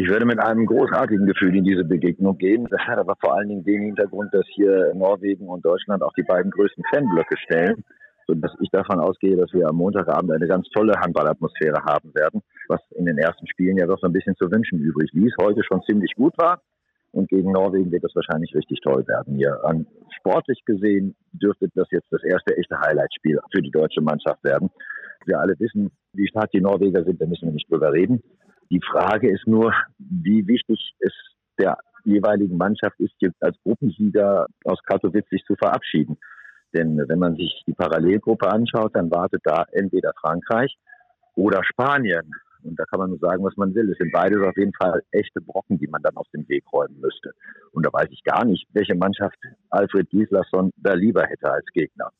Ich 0.00 0.06
würde 0.06 0.26
mit 0.26 0.38
einem 0.38 0.64
großartigen 0.64 1.26
Gefühl 1.26 1.56
in 1.56 1.64
diese 1.64 1.82
Begegnung 1.82 2.38
gehen. 2.38 2.68
Das 2.70 2.80
hat 2.82 2.98
aber 2.98 3.16
vor 3.20 3.34
allen 3.34 3.48
Dingen 3.48 3.64
den 3.64 3.82
Hintergrund, 3.82 4.32
dass 4.32 4.46
hier 4.46 4.94
Norwegen 4.94 5.48
und 5.48 5.64
Deutschland 5.64 6.04
auch 6.04 6.12
die 6.12 6.22
beiden 6.22 6.52
größten 6.52 6.84
Fanblöcke 6.94 7.36
stellen, 7.36 7.82
sodass 8.28 8.52
ich 8.60 8.70
davon 8.70 9.00
ausgehe, 9.00 9.36
dass 9.36 9.52
wir 9.52 9.66
am 9.66 9.74
Montagabend 9.74 10.30
eine 10.30 10.46
ganz 10.46 10.68
tolle 10.68 10.92
Handballatmosphäre 11.00 11.82
haben 11.82 12.14
werden, 12.14 12.42
was 12.68 12.80
in 12.94 13.06
den 13.06 13.18
ersten 13.18 13.48
Spielen 13.48 13.76
ja 13.76 13.86
doch 13.86 13.98
so 13.98 14.06
ein 14.06 14.12
bisschen 14.12 14.36
zu 14.36 14.48
wünschen 14.52 14.78
übrig 14.78 15.10
ließ, 15.14 15.34
heute 15.42 15.64
schon 15.64 15.82
ziemlich 15.82 16.14
gut 16.14 16.34
war. 16.38 16.62
Und 17.10 17.28
gegen 17.28 17.50
Norwegen 17.50 17.90
wird 17.90 18.04
das 18.04 18.14
wahrscheinlich 18.14 18.54
richtig 18.54 18.78
toll 18.82 19.04
werden. 19.08 19.34
Hier 19.34 19.58
an 19.64 19.84
sportlich 20.16 20.64
gesehen 20.64 21.16
dürfte 21.32 21.70
das 21.74 21.88
jetzt 21.90 22.06
das 22.12 22.22
erste 22.22 22.56
echte 22.56 22.78
Highlightspiel 22.78 23.40
für 23.50 23.62
die 23.62 23.72
deutsche 23.72 24.00
Mannschaft 24.00 24.44
werden. 24.44 24.70
Wir 25.26 25.40
alle 25.40 25.58
wissen, 25.58 25.90
wie 26.12 26.28
stark 26.28 26.52
die 26.52 26.60
Norweger 26.60 27.02
sind, 27.02 27.20
da 27.20 27.26
müssen 27.26 27.46
wir 27.46 27.52
nicht 27.52 27.68
drüber 27.68 27.92
reden. 27.92 28.22
Die 28.70 28.80
Frage 28.80 29.30
ist 29.30 29.46
nur, 29.46 29.72
wie 29.98 30.46
wichtig 30.46 30.94
es 31.00 31.12
der 31.58 31.78
jeweiligen 32.04 32.56
Mannschaft 32.56 32.98
ist, 33.00 33.14
jetzt 33.20 33.42
als 33.42 33.56
Gruppensieger 33.62 34.46
aus 34.64 34.78
Katowice 34.84 35.28
sich 35.30 35.42
zu 35.44 35.54
verabschieden. 35.56 36.18
Denn 36.74 37.02
wenn 37.08 37.18
man 37.18 37.36
sich 37.36 37.62
die 37.66 37.72
Parallelgruppe 37.72 38.46
anschaut, 38.46 38.94
dann 38.94 39.10
wartet 39.10 39.40
da 39.44 39.64
entweder 39.72 40.12
Frankreich 40.20 40.76
oder 41.34 41.62
Spanien. 41.64 42.30
Und 42.62 42.78
da 42.78 42.84
kann 42.84 43.00
man 43.00 43.10
nur 43.10 43.18
sagen, 43.18 43.42
was 43.44 43.56
man 43.56 43.74
will. 43.74 43.90
Es 43.90 43.98
sind 43.98 44.12
beides 44.12 44.42
auf 44.42 44.56
jeden 44.56 44.74
Fall 44.74 45.02
echte 45.12 45.40
Brocken, 45.40 45.78
die 45.78 45.86
man 45.86 46.02
dann 46.02 46.16
aus 46.16 46.26
dem 46.34 46.46
Weg 46.48 46.64
räumen 46.72 47.00
müsste. 47.00 47.32
Und 47.72 47.86
da 47.86 47.92
weiß 47.92 48.08
ich 48.10 48.22
gar 48.24 48.44
nicht, 48.44 48.66
welche 48.72 48.94
Mannschaft 48.94 49.36
Alfred 49.70 50.10
Gislason 50.10 50.70
da 50.76 50.94
lieber 50.94 51.24
hätte 51.24 51.50
als 51.50 51.64
Gegner. 51.72 52.10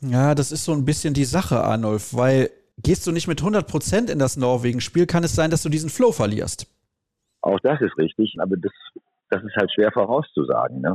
Ja, 0.00 0.34
das 0.34 0.50
ist 0.50 0.64
so 0.64 0.72
ein 0.72 0.84
bisschen 0.84 1.14
die 1.14 1.24
Sache, 1.24 1.56
Arnulf, 1.62 2.14
weil 2.14 2.50
Gehst 2.82 3.06
du 3.06 3.12
nicht 3.12 3.26
mit 3.26 3.40
100 3.40 3.66
Prozent 3.66 4.10
in 4.10 4.18
das 4.18 4.36
Norwegen-Spiel, 4.36 5.06
kann 5.06 5.24
es 5.24 5.34
sein, 5.34 5.50
dass 5.50 5.62
du 5.62 5.68
diesen 5.68 5.90
Flow 5.90 6.12
verlierst. 6.12 6.66
Auch 7.40 7.58
das 7.60 7.80
ist 7.80 7.96
richtig, 7.96 8.36
aber 8.38 8.56
das, 8.56 8.72
das 9.30 9.42
ist 9.42 9.56
halt 9.56 9.72
schwer 9.72 9.90
vorauszusagen. 9.92 10.80
Ne? 10.80 10.94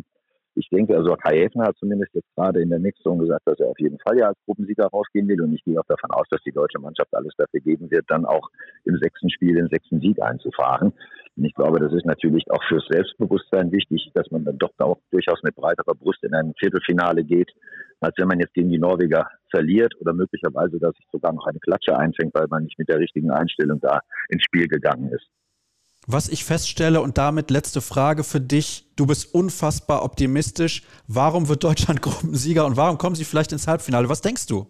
Ich 0.55 0.67
denke, 0.69 0.95
also 0.95 1.15
Kai 1.15 1.39
Häfner 1.39 1.67
hat 1.67 1.77
zumindest 1.77 2.13
jetzt 2.13 2.27
gerade 2.35 2.61
in 2.61 2.69
der 2.69 2.79
Mixzone 2.79 3.21
gesagt, 3.21 3.47
dass 3.47 3.59
er 3.59 3.69
auf 3.69 3.79
jeden 3.79 3.97
Fall 3.99 4.17
ja 4.17 4.27
als 4.27 4.37
Gruppensieger 4.45 4.87
rausgehen 4.87 5.27
will 5.27 5.41
und 5.41 5.53
ich 5.53 5.63
gehe 5.63 5.79
auch 5.79 5.85
davon 5.87 6.11
aus, 6.11 6.27
dass 6.29 6.41
die 6.43 6.51
deutsche 6.51 6.79
Mannschaft 6.79 7.13
alles 7.13 7.33
dafür 7.37 7.61
geben 7.61 7.89
wird, 7.89 8.05
dann 8.09 8.25
auch 8.25 8.49
im 8.83 8.97
sechsten 8.97 9.29
Spiel 9.29 9.55
den 9.55 9.69
sechsten 9.69 10.01
Sieg 10.01 10.21
einzufahren. 10.21 10.91
Und 11.37 11.45
ich 11.45 11.53
glaube, 11.53 11.79
das 11.79 11.93
ist 11.93 12.05
natürlich 12.05 12.51
auch 12.51 12.61
fürs 12.67 12.85
Selbstbewusstsein 12.89 13.71
wichtig, 13.71 14.11
dass 14.13 14.29
man 14.29 14.43
dann 14.43 14.57
doch 14.57 14.71
auch 14.79 14.99
durchaus 15.09 15.41
mit 15.43 15.55
breiterer 15.55 15.95
Brust 15.95 16.21
in 16.23 16.33
ein 16.33 16.53
Viertelfinale 16.59 17.23
geht, 17.23 17.49
als 18.01 18.15
wenn 18.17 18.27
man 18.27 18.39
jetzt 18.39 18.53
gegen 18.53 18.69
die 18.69 18.77
Norweger 18.79 19.29
verliert 19.51 19.93
oder 19.99 20.13
möglicherweise, 20.13 20.79
dass 20.79 20.95
sich 20.95 21.05
sogar 21.11 21.33
noch 21.33 21.45
eine 21.45 21.59
Klatsche 21.59 21.97
einfängt, 21.97 22.33
weil 22.33 22.47
man 22.49 22.63
nicht 22.63 22.79
mit 22.79 22.89
der 22.89 22.97
richtigen 22.97 23.29
Einstellung 23.29 23.79
da 23.79 24.01
ins 24.29 24.43
Spiel 24.43 24.67
gegangen 24.67 25.09
ist. 25.11 25.27
Was 26.07 26.29
ich 26.29 26.43
feststelle 26.45 26.99
und 27.01 27.19
damit 27.19 27.51
letzte 27.51 27.79
Frage 27.79 28.23
für 28.23 28.41
dich, 28.41 28.87
du 28.95 29.05
bist 29.05 29.35
unfassbar 29.35 30.03
optimistisch. 30.03 30.81
Warum 31.07 31.47
wird 31.47 31.63
Deutschland 31.63 32.01
Gruppensieger 32.01 32.65
und 32.65 32.75
warum 32.75 32.97
kommen 32.97 33.15
sie 33.15 33.25
vielleicht 33.25 33.51
ins 33.51 33.67
Halbfinale? 33.67 34.09
Was 34.09 34.21
denkst 34.21 34.47
du? 34.47 34.65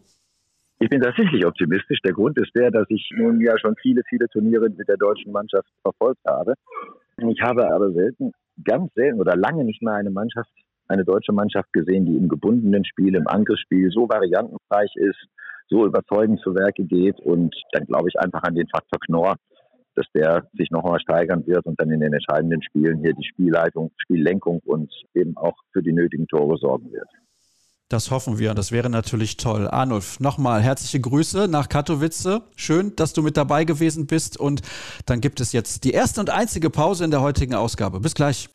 Ich 0.79 0.89
bin 0.89 0.99
tatsächlich 0.99 1.45
optimistisch. 1.45 1.99
Der 2.03 2.13
Grund 2.13 2.37
ist 2.37 2.51
der, 2.55 2.71
dass 2.71 2.85
ich 2.89 3.07
nun 3.15 3.39
ja 3.39 3.57
schon 3.59 3.75
viele, 3.81 4.01
viele 4.09 4.27
Turniere 4.27 4.67
mit 4.67 4.87
der 4.87 4.97
deutschen 4.97 5.31
Mannschaft 5.31 5.69
verfolgt 5.83 6.21
habe. 6.27 6.55
Ich 7.17 7.39
habe 7.41 7.71
aber 7.71 7.91
selten, 7.91 8.31
ganz 8.63 8.91
selten 8.95 9.19
oder 9.19 9.35
lange 9.35 9.63
nicht 9.63 9.81
mehr 9.81 9.93
eine 9.93 10.09
Mannschaft, 10.09 10.49
eine 10.91 11.05
deutsche 11.05 11.33
Mannschaft 11.33 11.71
gesehen, 11.73 12.05
die 12.05 12.17
im 12.17 12.29
gebundenen 12.29 12.85
Spiel, 12.85 13.15
im 13.15 13.27
Angriffsspiel 13.27 13.89
so 13.91 14.07
variantenreich 14.07 14.91
ist, 14.95 15.27
so 15.69 15.85
überzeugend 15.85 16.41
zu 16.41 16.53
Werke 16.53 16.83
geht 16.83 17.19
und 17.21 17.55
dann 17.71 17.85
glaube 17.85 18.09
ich 18.09 18.19
einfach 18.19 18.43
an 18.43 18.55
den 18.55 18.67
Faktor 18.67 18.99
Knorr, 18.99 19.35
dass 19.95 20.05
der 20.13 20.47
sich 20.53 20.69
nochmal 20.69 20.99
steigern 20.99 21.45
wird 21.47 21.65
und 21.65 21.79
dann 21.79 21.91
in 21.91 22.01
den 22.01 22.13
entscheidenden 22.13 22.61
Spielen 22.61 22.99
hier 22.99 23.13
die 23.13 23.27
Spielleitung, 23.27 23.91
Spiellenkung 23.97 24.61
und 24.65 24.91
eben 25.13 25.35
auch 25.37 25.55
für 25.71 25.81
die 25.81 25.93
nötigen 25.93 26.27
Tore 26.27 26.57
sorgen 26.57 26.91
wird. 26.91 27.07
Das 27.89 28.09
hoffen 28.09 28.39
wir 28.39 28.53
das 28.53 28.71
wäre 28.71 28.89
natürlich 28.89 29.35
toll. 29.35 29.67
Arnulf, 29.67 30.21
nochmal 30.21 30.61
herzliche 30.61 31.01
Grüße 31.01 31.49
nach 31.49 31.67
Katowice. 31.67 32.41
Schön, 32.55 32.95
dass 32.95 33.11
du 33.11 33.21
mit 33.21 33.35
dabei 33.35 33.65
gewesen 33.65 34.07
bist 34.07 34.37
und 34.37 34.61
dann 35.05 35.19
gibt 35.19 35.41
es 35.41 35.51
jetzt 35.51 35.83
die 35.83 35.91
erste 35.91 36.21
und 36.21 36.29
einzige 36.29 36.69
Pause 36.69 37.03
in 37.03 37.11
der 37.11 37.21
heutigen 37.21 37.53
Ausgabe. 37.53 37.99
Bis 37.99 38.15
gleich. 38.15 38.49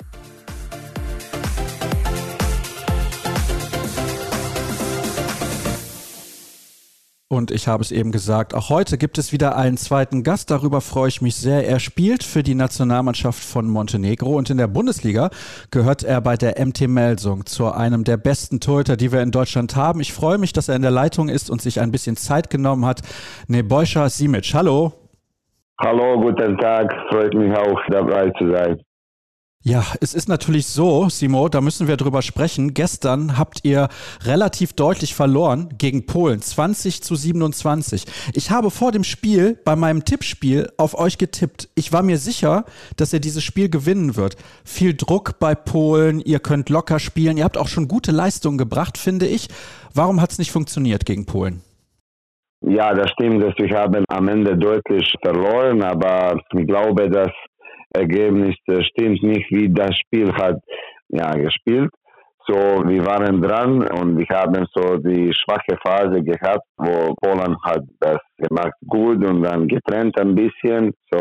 Und 7.36 7.50
ich 7.50 7.68
habe 7.68 7.82
es 7.82 7.92
eben 7.92 8.12
gesagt, 8.12 8.54
auch 8.54 8.70
heute 8.70 8.96
gibt 8.96 9.18
es 9.18 9.30
wieder 9.30 9.56
einen 9.56 9.76
zweiten 9.76 10.22
Gast. 10.22 10.50
Darüber 10.50 10.80
freue 10.80 11.08
ich 11.08 11.20
mich 11.20 11.36
sehr. 11.36 11.68
Er 11.68 11.80
spielt 11.80 12.24
für 12.24 12.42
die 12.42 12.54
Nationalmannschaft 12.54 13.44
von 13.44 13.68
Montenegro 13.68 14.34
und 14.36 14.48
in 14.48 14.56
der 14.56 14.68
Bundesliga 14.68 15.28
gehört 15.70 16.02
er 16.02 16.22
bei 16.22 16.36
der 16.36 16.54
MT 16.64 16.88
Melsung 16.88 17.44
zu 17.44 17.70
einem 17.70 18.04
der 18.04 18.16
besten 18.16 18.58
Torhüter, 18.60 18.96
die 18.96 19.12
wir 19.12 19.20
in 19.20 19.32
Deutschland 19.32 19.76
haben. 19.76 20.00
Ich 20.00 20.14
freue 20.14 20.38
mich, 20.38 20.54
dass 20.54 20.70
er 20.70 20.76
in 20.76 20.82
der 20.82 20.90
Leitung 20.90 21.28
ist 21.28 21.50
und 21.50 21.60
sich 21.60 21.78
ein 21.80 21.92
bisschen 21.92 22.16
Zeit 22.16 22.48
genommen 22.48 22.86
hat. 22.86 23.02
Nebojša 23.48 24.08
Simic, 24.08 24.54
hallo. 24.54 24.94
Hallo, 25.78 26.18
guten 26.18 26.56
Tag. 26.56 26.90
Freut 27.10 27.34
mich 27.34 27.54
auch 27.54 27.78
dabei 27.90 28.30
zu 28.38 28.50
sein. 28.50 28.80
Ja, 29.68 29.82
es 30.00 30.14
ist 30.14 30.28
natürlich 30.28 30.68
so, 30.68 31.08
Simo, 31.08 31.48
da 31.48 31.60
müssen 31.60 31.88
wir 31.88 31.96
drüber 31.96 32.22
sprechen. 32.22 32.72
Gestern 32.72 33.36
habt 33.36 33.64
ihr 33.64 33.88
relativ 34.22 34.74
deutlich 34.74 35.12
verloren 35.12 35.70
gegen 35.76 36.06
Polen, 36.06 36.40
20 36.40 37.02
zu 37.02 37.16
27. 37.16 38.04
Ich 38.34 38.52
habe 38.52 38.70
vor 38.70 38.92
dem 38.92 39.02
Spiel 39.02 39.58
bei 39.64 39.74
meinem 39.74 40.04
Tippspiel 40.04 40.70
auf 40.76 40.96
euch 40.96 41.18
getippt. 41.18 41.68
Ich 41.74 41.92
war 41.92 42.04
mir 42.04 42.16
sicher, 42.16 42.64
dass 42.96 43.12
ihr 43.12 43.18
dieses 43.18 43.42
Spiel 43.42 43.68
gewinnen 43.68 44.14
wird. 44.14 44.36
Viel 44.64 44.94
Druck 44.94 45.40
bei 45.40 45.56
Polen, 45.56 46.20
ihr 46.20 46.38
könnt 46.38 46.70
locker 46.70 47.00
spielen, 47.00 47.36
ihr 47.36 47.42
habt 47.42 47.58
auch 47.58 47.66
schon 47.66 47.88
gute 47.88 48.12
Leistungen 48.12 48.58
gebracht, 48.58 48.96
finde 48.96 49.26
ich. 49.26 49.48
Warum 49.92 50.20
hat 50.20 50.30
es 50.30 50.38
nicht 50.38 50.52
funktioniert 50.52 51.04
gegen 51.06 51.26
Polen? 51.26 51.60
Ja, 52.60 52.94
das 52.94 53.10
stimmt, 53.10 53.42
dass 53.42 53.54
wir 53.58 53.76
haben 53.76 54.04
am 54.10 54.28
Ende 54.28 54.56
deutlich 54.56 55.12
verloren, 55.24 55.82
aber 55.82 56.40
ich 56.54 56.66
glaube, 56.68 57.10
dass 57.10 57.32
Ergebnis 57.96 58.54
stimmt 58.90 59.22
nicht, 59.22 59.50
wie 59.50 59.68
das 59.68 59.96
Spiel 59.98 60.32
hat 60.32 60.58
ja, 61.08 61.30
gespielt. 61.32 61.90
So, 62.48 62.54
wir 62.86 63.04
waren 63.04 63.42
dran 63.42 63.82
und 63.98 64.18
wir 64.18 64.26
haben 64.30 64.66
so 64.72 64.98
die 64.98 65.32
schwache 65.34 65.76
Phase 65.84 66.22
gehabt, 66.22 66.64
wo 66.76 67.12
Polen 67.20 67.56
hat 67.64 67.82
das 67.98 68.18
gemacht 68.38 68.74
gut 68.86 69.24
und 69.24 69.42
dann 69.42 69.66
getrennt 69.66 70.16
ein 70.20 70.32
bisschen. 70.36 70.92
So, 71.10 71.18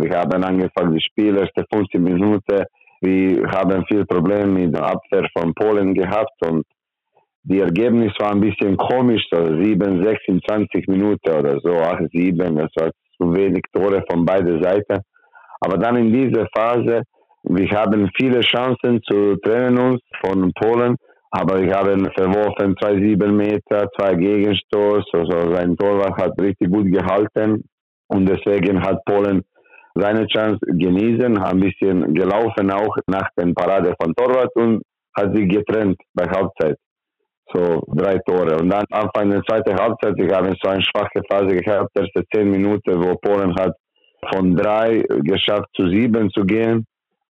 wir 0.00 0.16
haben 0.16 0.44
angefangen, 0.44 0.94
die 0.94 1.00
Spiele, 1.00 1.40
erste 1.40 1.64
15 1.72 2.00
Minuten. 2.00 2.62
Wir 3.00 3.50
haben 3.50 3.84
viel 3.86 4.04
Probleme 4.06 4.46
mit 4.46 4.74
der 4.76 4.84
Abwehr 4.84 5.26
von 5.36 5.52
Polen 5.54 5.94
gehabt 5.94 6.34
und 6.46 6.64
die 7.42 7.60
Ergebnis 7.60 8.12
war 8.20 8.32
ein 8.32 8.40
bisschen 8.40 8.76
komisch, 8.76 9.24
so 9.32 9.44
7, 9.44 10.04
26 10.04 10.86
Minuten 10.86 11.30
oder 11.30 11.58
so, 11.60 11.74
8, 11.76 12.02
7, 12.12 12.56
das 12.56 12.70
war 12.76 12.90
zu 13.16 13.34
wenig 13.34 13.64
Tore 13.72 14.04
von 14.08 14.24
beiden 14.24 14.62
Seiten. 14.62 15.02
Aber 15.60 15.76
dann 15.78 15.96
in 15.96 16.12
dieser 16.12 16.46
Phase, 16.54 17.02
wir 17.44 17.70
haben 17.70 18.10
viele 18.16 18.40
Chancen 18.40 19.00
zu 19.02 19.36
trennen 19.36 19.78
uns 19.78 20.00
von 20.24 20.52
Polen, 20.52 20.96
aber 21.30 21.60
wir 21.60 21.74
haben 21.74 22.08
verworfen 22.16 22.74
zwei 22.80 22.94
sieben 22.94 23.36
Meter, 23.36 23.88
zwei 23.98 24.14
Gegenstoß, 24.14 25.04
also 25.12 25.54
sein 25.54 25.76
Torwart 25.76 26.16
hat 26.20 26.40
richtig 26.40 26.70
gut 26.70 26.90
gehalten 26.90 27.64
und 28.08 28.28
deswegen 28.28 28.80
hat 28.82 29.04
Polen 29.04 29.42
seine 29.94 30.26
Chance 30.26 30.58
genießen, 30.66 31.38
ein 31.38 31.60
bisschen 31.60 32.14
gelaufen 32.14 32.70
auch 32.70 32.96
nach 33.06 33.28
der 33.36 33.52
Parade 33.52 33.94
von 34.00 34.14
Torwart 34.14 34.54
und 34.54 34.82
hat 35.16 35.34
sich 35.36 35.48
getrennt 35.48 35.98
bei 36.14 36.24
Halbzeit. 36.24 36.76
So 37.52 37.82
drei 37.94 38.18
Tore. 38.26 38.58
Und 38.58 38.68
dann 38.68 38.84
Anfang 38.90 39.30
der 39.30 39.42
zweiten 39.42 39.74
Halbzeit, 39.74 40.14
wir 40.16 40.36
haben 40.36 40.54
so 40.62 40.68
eine 40.68 40.82
schwache 40.82 41.22
Phase 41.30 41.56
gehabt, 41.56 41.90
erste 41.98 42.22
zehn 42.32 42.50
Minuten, 42.50 43.02
wo 43.02 43.16
Polen 43.16 43.54
hat 43.56 43.74
von 44.32 44.56
drei 44.56 45.04
geschafft 45.08 45.68
zu 45.74 45.88
sieben 45.88 46.30
zu 46.30 46.44
gehen. 46.44 46.84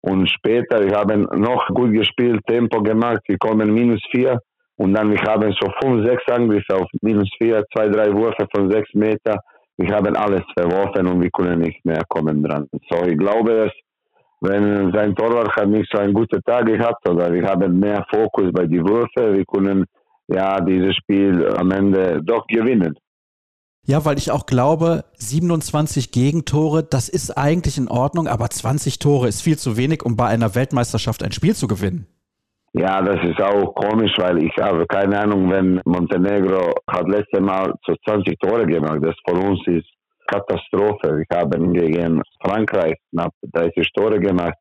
Und 0.02 0.28
später, 0.30 0.84
wir 0.84 0.96
haben 0.96 1.26
noch 1.34 1.66
gut 1.68 1.92
gespielt, 1.92 2.40
Tempo 2.46 2.80
gemacht, 2.82 3.20
wir 3.26 3.38
kommen 3.38 3.72
minus 3.72 4.00
vier. 4.10 4.38
Und 4.76 4.94
dann, 4.94 5.10
wir 5.10 5.22
haben 5.22 5.52
so 5.58 5.68
fünf, 5.80 6.06
sechs 6.06 6.22
Angriffe 6.30 6.76
auf 6.76 6.88
minus 7.00 7.28
vier, 7.38 7.64
zwei, 7.74 7.88
drei 7.88 8.12
Würfe 8.12 8.46
von 8.54 8.70
sechs 8.70 8.92
Meter. 8.94 9.40
Wir 9.78 9.94
haben 9.94 10.14
alles 10.16 10.42
verworfen 10.56 11.06
und 11.06 11.22
wir 11.22 11.30
können 11.30 11.60
nicht 11.60 11.84
mehr 11.84 12.02
kommen 12.08 12.42
dran. 12.42 12.68
So, 12.90 13.02
ich 13.04 13.18
glaube, 13.18 13.64
dass 13.64 13.72
wenn 14.40 14.92
sein 14.92 15.14
Torwart 15.14 15.54
hat 15.56 15.68
nicht 15.68 15.90
so 15.90 15.98
einen 15.98 16.12
guten 16.12 16.42
Tag 16.42 16.66
gehabt 16.66 17.08
oder 17.08 17.32
wir 17.32 17.44
haben 17.46 17.78
mehr 17.80 18.04
Fokus 18.12 18.52
bei 18.52 18.66
den 18.66 18.86
Würfen, 18.86 19.34
wir 19.34 19.44
können 19.44 19.84
ja 20.28 20.60
dieses 20.60 20.94
Spiel 20.96 21.46
am 21.56 21.70
Ende 21.70 22.20
doch 22.22 22.46
gewinnen. 22.46 22.94
Ja, 23.88 24.04
weil 24.04 24.18
ich 24.18 24.32
auch 24.32 24.46
glaube, 24.46 25.04
27 25.14 26.10
Gegentore, 26.10 26.82
das 26.82 27.08
ist 27.08 27.30
eigentlich 27.30 27.78
in 27.78 27.86
Ordnung, 27.88 28.26
aber 28.26 28.50
20 28.50 28.98
Tore 28.98 29.28
ist 29.28 29.42
viel 29.42 29.58
zu 29.58 29.76
wenig, 29.76 30.04
um 30.04 30.16
bei 30.16 30.26
einer 30.26 30.56
Weltmeisterschaft 30.56 31.22
ein 31.22 31.30
Spiel 31.30 31.54
zu 31.54 31.68
gewinnen. 31.68 32.06
Ja, 32.72 33.00
das 33.00 33.16
ist 33.22 33.40
auch 33.40 33.74
komisch, 33.74 34.12
weil 34.18 34.42
ich 34.42 34.52
habe 34.60 34.84
keine 34.86 35.20
Ahnung, 35.20 35.50
wenn 35.50 35.80
Montenegro 35.84 36.74
hat 36.90 37.08
letztes 37.08 37.40
Mal 37.40 37.72
zu 37.86 37.94
20 38.06 38.38
Tore 38.40 38.66
gemacht. 38.66 38.98
Das 39.02 39.14
für 39.26 39.36
uns 39.36 39.60
ist 39.68 39.86
Katastrophe. 40.26 41.22
Wir 41.28 41.38
haben 41.38 41.72
gegen 41.72 42.20
Frankreich 42.44 42.96
knapp 43.12 43.32
30 43.54 43.88
Tore 43.94 44.18
gemacht. 44.18 44.56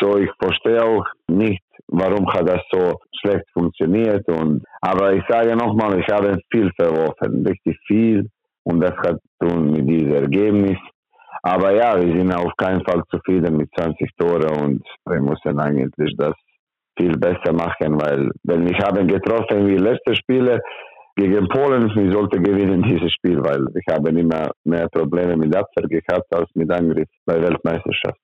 So, 0.00 0.18
ich 0.18 0.30
verstehe 0.40 0.84
auch 0.84 1.06
nicht, 1.28 1.62
warum 1.86 2.30
hat 2.32 2.48
das 2.48 2.62
so 2.72 2.98
schlecht 3.20 3.44
funktioniert. 3.52 4.26
Und, 4.28 4.64
aber 4.80 5.12
ich 5.14 5.22
sage 5.28 5.56
nochmal, 5.56 6.00
ich 6.00 6.08
habe 6.08 6.38
viel 6.52 6.70
verworfen, 6.76 7.46
richtig 7.46 7.78
viel. 7.86 8.28
Und 8.68 8.80
das 8.80 8.94
hat 8.98 9.18
tun 9.40 9.70
mit 9.70 9.88
diesem 9.88 10.12
Ergebnis. 10.12 10.78
Aber 11.42 11.74
ja, 11.74 11.96
wir 11.96 12.14
sind 12.16 12.32
auf 12.34 12.52
keinen 12.56 12.84
Fall 12.84 13.02
zufrieden 13.10 13.56
mit 13.56 13.70
20 13.78 14.10
Tore 14.18 14.50
und 14.62 14.82
wir 15.06 15.20
müssen 15.22 15.58
eigentlich 15.58 16.14
das 16.18 16.34
viel 16.98 17.16
besser 17.16 17.52
machen, 17.52 17.98
weil 18.00 18.30
wenn 18.42 18.68
wir 18.68 18.76
haben 18.78 19.06
getroffen 19.06 19.66
wie 19.68 19.76
letzte 19.76 20.14
Spiele 20.16 20.60
gegen 21.16 21.48
Polen, 21.48 21.90
wir 21.94 22.12
sollten 22.12 22.42
gewinnen 22.42 22.82
dieses 22.82 23.12
Spiel, 23.12 23.38
weil 23.42 23.64
wir 23.72 23.94
haben 23.94 24.16
immer 24.16 24.50
mehr 24.64 24.88
Probleme 24.88 25.36
mit 25.36 25.56
Abwehr 25.56 25.88
gehabt 25.88 26.26
als 26.34 26.50
mit 26.54 26.70
Angriff 26.70 27.08
bei 27.24 27.40
Weltmeisterschaft. 27.40 28.20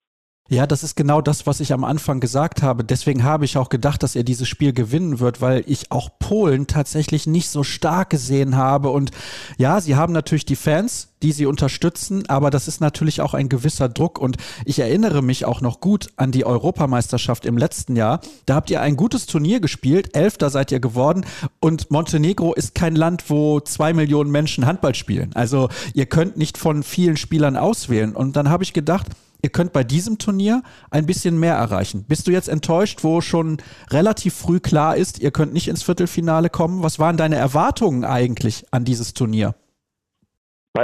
Ja, 0.47 0.67
das 0.67 0.83
ist 0.83 0.95
genau 0.95 1.21
das, 1.21 1.47
was 1.47 1.59
ich 1.59 1.73
am 1.73 1.83
Anfang 1.83 2.19
gesagt 2.19 2.61
habe. 2.61 2.83
Deswegen 2.83 3.23
habe 3.23 3.45
ich 3.45 3.57
auch 3.57 3.67
gedacht, 3.67 4.03
dass 4.03 4.15
er 4.15 4.23
dieses 4.23 4.47
Spiel 4.47 4.73
gewinnen 4.73 5.19
wird, 5.19 5.41
weil 5.41 5.63
ich 5.65 5.91
auch 5.91 6.19
Polen 6.19 6.67
tatsächlich 6.67 7.25
nicht 7.25 7.49
so 7.49 7.63
stark 7.63 8.11
gesehen 8.11 8.55
habe. 8.55 8.91
Und 8.91 9.09
ja, 9.57 9.81
sie 9.81 9.95
haben 9.95 10.13
natürlich 10.13 10.45
die 10.45 10.55
Fans, 10.55 11.07
die 11.23 11.31
sie 11.31 11.47
unterstützen, 11.47 12.29
aber 12.29 12.51
das 12.51 12.67
ist 12.67 12.79
natürlich 12.79 13.21
auch 13.21 13.33
ein 13.33 13.49
gewisser 13.49 13.89
Druck. 13.89 14.19
Und 14.19 14.37
ich 14.65 14.77
erinnere 14.77 15.23
mich 15.23 15.45
auch 15.45 15.61
noch 15.61 15.79
gut 15.79 16.09
an 16.15 16.31
die 16.31 16.45
Europameisterschaft 16.45 17.47
im 17.47 17.57
letzten 17.57 17.95
Jahr. 17.95 18.21
Da 18.45 18.53
habt 18.53 18.69
ihr 18.69 18.81
ein 18.81 18.97
gutes 18.97 19.25
Turnier 19.25 19.59
gespielt, 19.59 20.15
Elfter 20.15 20.51
seid 20.51 20.71
ihr 20.71 20.79
geworden. 20.79 21.25
Und 21.59 21.89
Montenegro 21.89 22.53
ist 22.53 22.75
kein 22.75 22.95
Land, 22.95 23.31
wo 23.31 23.61
zwei 23.61 23.93
Millionen 23.93 24.29
Menschen 24.29 24.67
Handball 24.67 24.93
spielen. 24.93 25.31
Also 25.33 25.69
ihr 25.95 26.05
könnt 26.05 26.37
nicht 26.37 26.59
von 26.59 26.83
vielen 26.83 27.17
Spielern 27.17 27.57
auswählen. 27.57 28.15
Und 28.15 28.35
dann 28.35 28.49
habe 28.49 28.63
ich 28.63 28.73
gedacht, 28.73 29.07
ihr 29.45 29.51
könnt 29.51 29.73
bei 29.73 29.83
diesem 29.83 30.17
Turnier 30.17 30.63
ein 30.89 31.05
bisschen 31.05 31.39
mehr 31.39 31.53
erreichen. 31.53 32.05
Bist 32.09 32.27
du 32.27 32.31
jetzt 32.31 32.49
enttäuscht, 32.49 33.03
wo 33.03 33.21
schon 33.21 33.57
relativ 33.91 34.33
früh 34.33 34.59
klar 34.59 34.95
ist, 34.95 35.21
ihr 35.21 35.29
könnt 35.29 35.53
nicht 35.53 35.67
ins 35.67 35.83
Viertelfinale 35.83 36.49
kommen? 36.49 36.81
Was 36.81 36.97
waren 36.97 37.15
deine 37.15 37.35
Erwartungen 37.35 38.05
eigentlich 38.05 38.65
an 38.71 38.85
dieses 38.85 39.13
Turnier? 39.13 39.53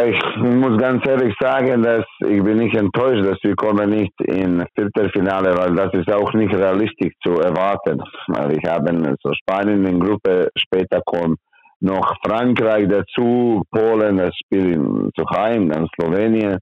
Ich 0.07 0.19
muss 0.37 0.79
ganz 0.79 1.05
ehrlich 1.07 1.33
sagen, 1.39 1.81
dass 1.81 2.05
ich 2.19 2.41
bin 2.43 2.57
nicht 2.59 2.75
enttäuscht, 2.75 3.25
dass 3.25 3.39
wir 3.43 3.55
kommen 3.55 3.89
nicht 3.89 4.13
in 4.21 4.63
Viertelfinale, 4.75 5.57
weil 5.57 5.75
das 5.75 5.91
ist 5.93 6.13
auch 6.13 6.31
nicht 6.33 6.53
realistisch 6.53 7.13
zu 7.25 7.33
erwarten. 7.33 7.99
Weil 8.27 8.57
ich 8.57 8.63
habe 8.69 9.15
so 9.21 9.31
Spanien 9.33 9.85
in 9.85 9.99
Gruppe, 9.99 10.49
später 10.55 11.01
kommt 11.03 11.39
noch 11.81 12.15
Frankreich 12.23 12.87
dazu, 12.87 13.63
Polen, 13.71 14.17
das 14.17 14.35
Spiel 14.37 15.09
zu 15.17 15.25
Heim, 15.31 15.69
dann 15.69 15.89
Slowenien. 15.95 16.59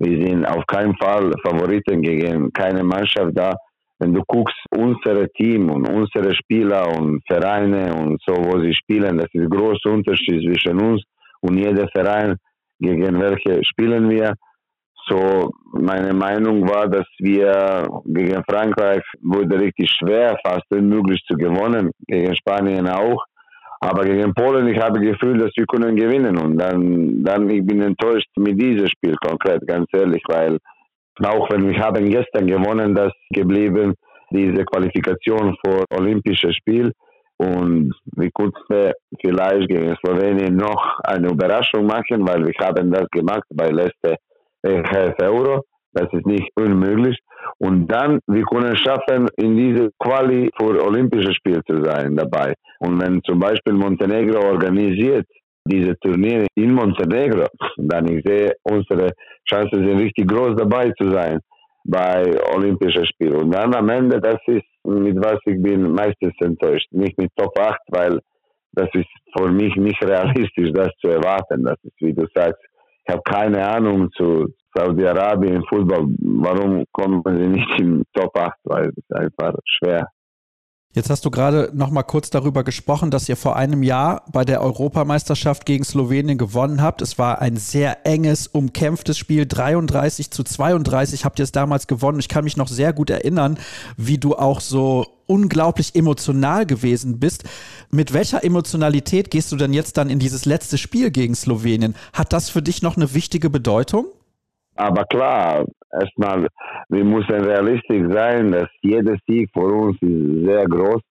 Wir 0.00 0.26
sind 0.26 0.46
auf 0.46 0.66
keinen 0.66 0.96
Fall 0.96 1.30
Favoriten 1.44 2.00
gegen 2.00 2.50
keine 2.52 2.82
Mannschaft 2.82 3.32
da. 3.34 3.52
Wenn 3.98 4.14
du 4.14 4.22
guckst, 4.26 4.56
unsere 4.74 5.28
Team 5.32 5.70
und 5.70 5.86
unsere 5.90 6.34
Spieler 6.34 6.88
und 6.96 7.22
Vereine 7.26 7.94
und 7.94 8.18
so, 8.26 8.34
wo 8.34 8.58
sie 8.62 8.72
spielen, 8.72 9.18
das 9.18 9.26
ist 9.34 9.42
ein 9.42 9.50
großer 9.50 9.90
Unterschied 9.90 10.42
zwischen 10.42 10.80
uns 10.80 11.02
und 11.42 11.58
jeder 11.58 11.86
Verein 11.88 12.36
gegen 12.78 13.20
welche 13.20 13.62
spielen 13.62 14.08
wir. 14.08 14.32
So, 15.06 15.50
meine 15.72 16.14
Meinung 16.14 16.66
war, 16.66 16.88
dass 16.88 17.06
wir 17.18 17.86
gegen 18.06 18.42
Frankreich 18.48 19.02
wurde 19.20 19.60
richtig 19.60 19.90
schwer, 19.90 20.38
fast 20.42 20.64
unmöglich 20.70 21.22
zu 21.26 21.36
gewinnen, 21.36 21.90
gegen 22.06 22.34
Spanien 22.36 22.88
auch. 22.88 23.22
Aber 23.80 24.04
gegen 24.04 24.34
Polen, 24.34 24.68
ich 24.68 24.78
habe 24.78 25.00
Gefühl, 25.00 25.38
dass 25.38 25.50
wir 25.56 25.64
können 25.66 25.96
gewinnen. 25.96 26.36
Und 26.36 26.58
dann, 26.58 27.24
dann 27.24 27.48
ich 27.48 27.64
bin 27.64 27.80
enttäuscht 27.80 28.28
mit 28.36 28.60
diesem 28.60 28.86
Spiel 28.86 29.14
konkret, 29.16 29.66
ganz 29.66 29.86
ehrlich, 29.92 30.22
weil 30.28 30.58
auch 31.22 31.50
wenn 31.50 31.68
wir 31.68 31.78
haben 31.78 32.08
gestern 32.10 32.46
gewonnen, 32.46 32.94
das 32.94 33.12
geblieben, 33.30 33.94
diese 34.30 34.64
Qualifikation 34.64 35.56
für 35.64 35.84
Olympisches 35.90 36.54
Spiel. 36.56 36.92
Und 37.38 37.94
wir 38.16 38.30
könnten 38.32 38.92
vielleicht 39.18 39.68
gegen 39.68 39.96
Slowenien 39.96 40.56
noch 40.56 40.98
eine 41.04 41.28
Überraschung 41.30 41.86
machen, 41.86 42.26
weil 42.28 42.44
wir 42.44 42.54
haben 42.60 42.90
das 42.90 43.08
gemacht 43.10 43.44
bei 43.54 43.70
letzte 43.70 44.16
Euro. 44.62 45.62
Das 45.92 46.08
ist 46.12 46.26
nicht 46.26 46.48
unmöglich. 46.54 47.18
Und 47.58 47.88
dann, 47.88 48.20
wir 48.26 48.44
können 48.44 48.76
schaffen, 48.76 49.28
in 49.36 49.56
diese 49.56 49.90
Quali 49.98 50.50
für 50.58 50.84
Olympische 50.84 51.32
Spiele 51.34 51.62
zu 51.64 51.82
sein 51.82 52.16
dabei. 52.16 52.54
Und 52.78 53.00
wenn 53.02 53.22
zum 53.24 53.38
Beispiel 53.38 53.74
Montenegro 53.74 54.40
organisiert 54.40 55.26
diese 55.64 55.98
Turniere 55.98 56.46
in 56.54 56.72
Montenegro, 56.72 57.46
dann 57.76 58.06
ich 58.06 58.24
sehe, 58.24 58.54
unsere 58.62 59.10
Chancen 59.48 59.86
sind 59.86 60.00
richtig 60.00 60.28
groß 60.28 60.56
dabei 60.56 60.92
zu 60.92 61.10
sein 61.10 61.40
bei 61.84 62.22
Olympischen 62.54 63.06
Spielen. 63.06 63.34
Und 63.34 63.54
dann 63.54 63.74
am 63.74 63.88
Ende, 63.88 64.20
das 64.20 64.38
ist 64.46 64.64
mit 64.84 65.16
was 65.16 65.38
ich 65.46 65.60
bin 65.60 65.92
meistens 65.92 66.34
enttäuscht. 66.40 66.86
Nicht 66.92 67.18
mit 67.18 67.30
Top 67.36 67.58
8, 67.58 67.78
weil 67.88 68.20
das 68.72 68.88
ist 68.94 69.08
für 69.36 69.50
mich 69.50 69.74
nicht 69.76 70.02
realistisch, 70.04 70.70
das 70.72 70.90
zu 71.00 71.08
erwarten. 71.08 71.64
Das 71.64 71.76
ist, 71.82 71.94
wie 72.00 72.14
du 72.14 72.26
sagst, 72.34 72.60
ich 73.06 73.12
habe 73.12 73.22
keine 73.24 73.66
Ahnung 73.66 74.10
zu 74.12 74.46
Saudi-Arabien 74.74 75.64
Fußball. 75.68 76.06
Warum 76.18 76.84
kommen 76.92 77.22
sie 77.26 77.48
nicht 77.48 77.80
in 77.80 78.02
Top 78.14 78.36
8? 78.36 78.52
Weil 78.64 78.88
es 78.88 78.96
ist 78.96 79.12
einfach 79.12 79.54
schwer. 79.64 80.08
Jetzt 80.92 81.08
hast 81.08 81.24
du 81.24 81.30
gerade 81.30 81.70
noch 81.72 81.90
mal 81.90 82.02
kurz 82.02 82.30
darüber 82.30 82.64
gesprochen, 82.64 83.12
dass 83.12 83.28
ihr 83.28 83.36
vor 83.36 83.54
einem 83.54 83.84
Jahr 83.84 84.24
bei 84.32 84.44
der 84.44 84.60
Europameisterschaft 84.60 85.64
gegen 85.64 85.84
Slowenien 85.84 86.36
gewonnen 86.36 86.82
habt. 86.82 87.00
Es 87.00 87.16
war 87.16 87.40
ein 87.40 87.56
sehr 87.58 88.04
enges, 88.04 88.48
umkämpftes 88.48 89.16
Spiel. 89.16 89.46
33 89.46 90.32
zu 90.32 90.42
32 90.42 91.24
habt 91.24 91.38
ihr 91.38 91.44
es 91.44 91.52
damals 91.52 91.86
gewonnen. 91.86 92.18
Ich 92.18 92.28
kann 92.28 92.42
mich 92.42 92.56
noch 92.56 92.66
sehr 92.66 92.92
gut 92.92 93.08
erinnern, 93.08 93.56
wie 93.96 94.18
du 94.18 94.34
auch 94.34 94.60
so 94.60 95.06
unglaublich 95.26 95.94
emotional 95.94 96.66
gewesen 96.66 97.20
bist. 97.20 97.44
Mit 97.92 98.12
welcher 98.12 98.42
Emotionalität 98.42 99.30
gehst 99.30 99.52
du 99.52 99.56
denn 99.56 99.72
jetzt 99.72 99.96
dann 99.96 100.10
in 100.10 100.18
dieses 100.18 100.44
letzte 100.44 100.76
Spiel 100.76 101.12
gegen 101.12 101.36
Slowenien? 101.36 101.94
Hat 102.12 102.32
das 102.32 102.50
für 102.50 102.62
dich 102.62 102.82
noch 102.82 102.96
eine 102.96 103.14
wichtige 103.14 103.48
Bedeutung? 103.48 104.06
Aber 104.76 105.04
klar, 105.04 105.64
erstmal, 105.92 106.46
wir 106.88 107.04
müssen 107.04 107.44
realistisch 107.44 108.06
sein, 108.12 108.52
dass 108.52 108.68
jeder 108.82 109.16
Sieg 109.26 109.50
für 109.52 109.66
uns 109.66 109.96
ist 110.00 110.46
sehr 110.46 110.64
groß. 110.64 111.02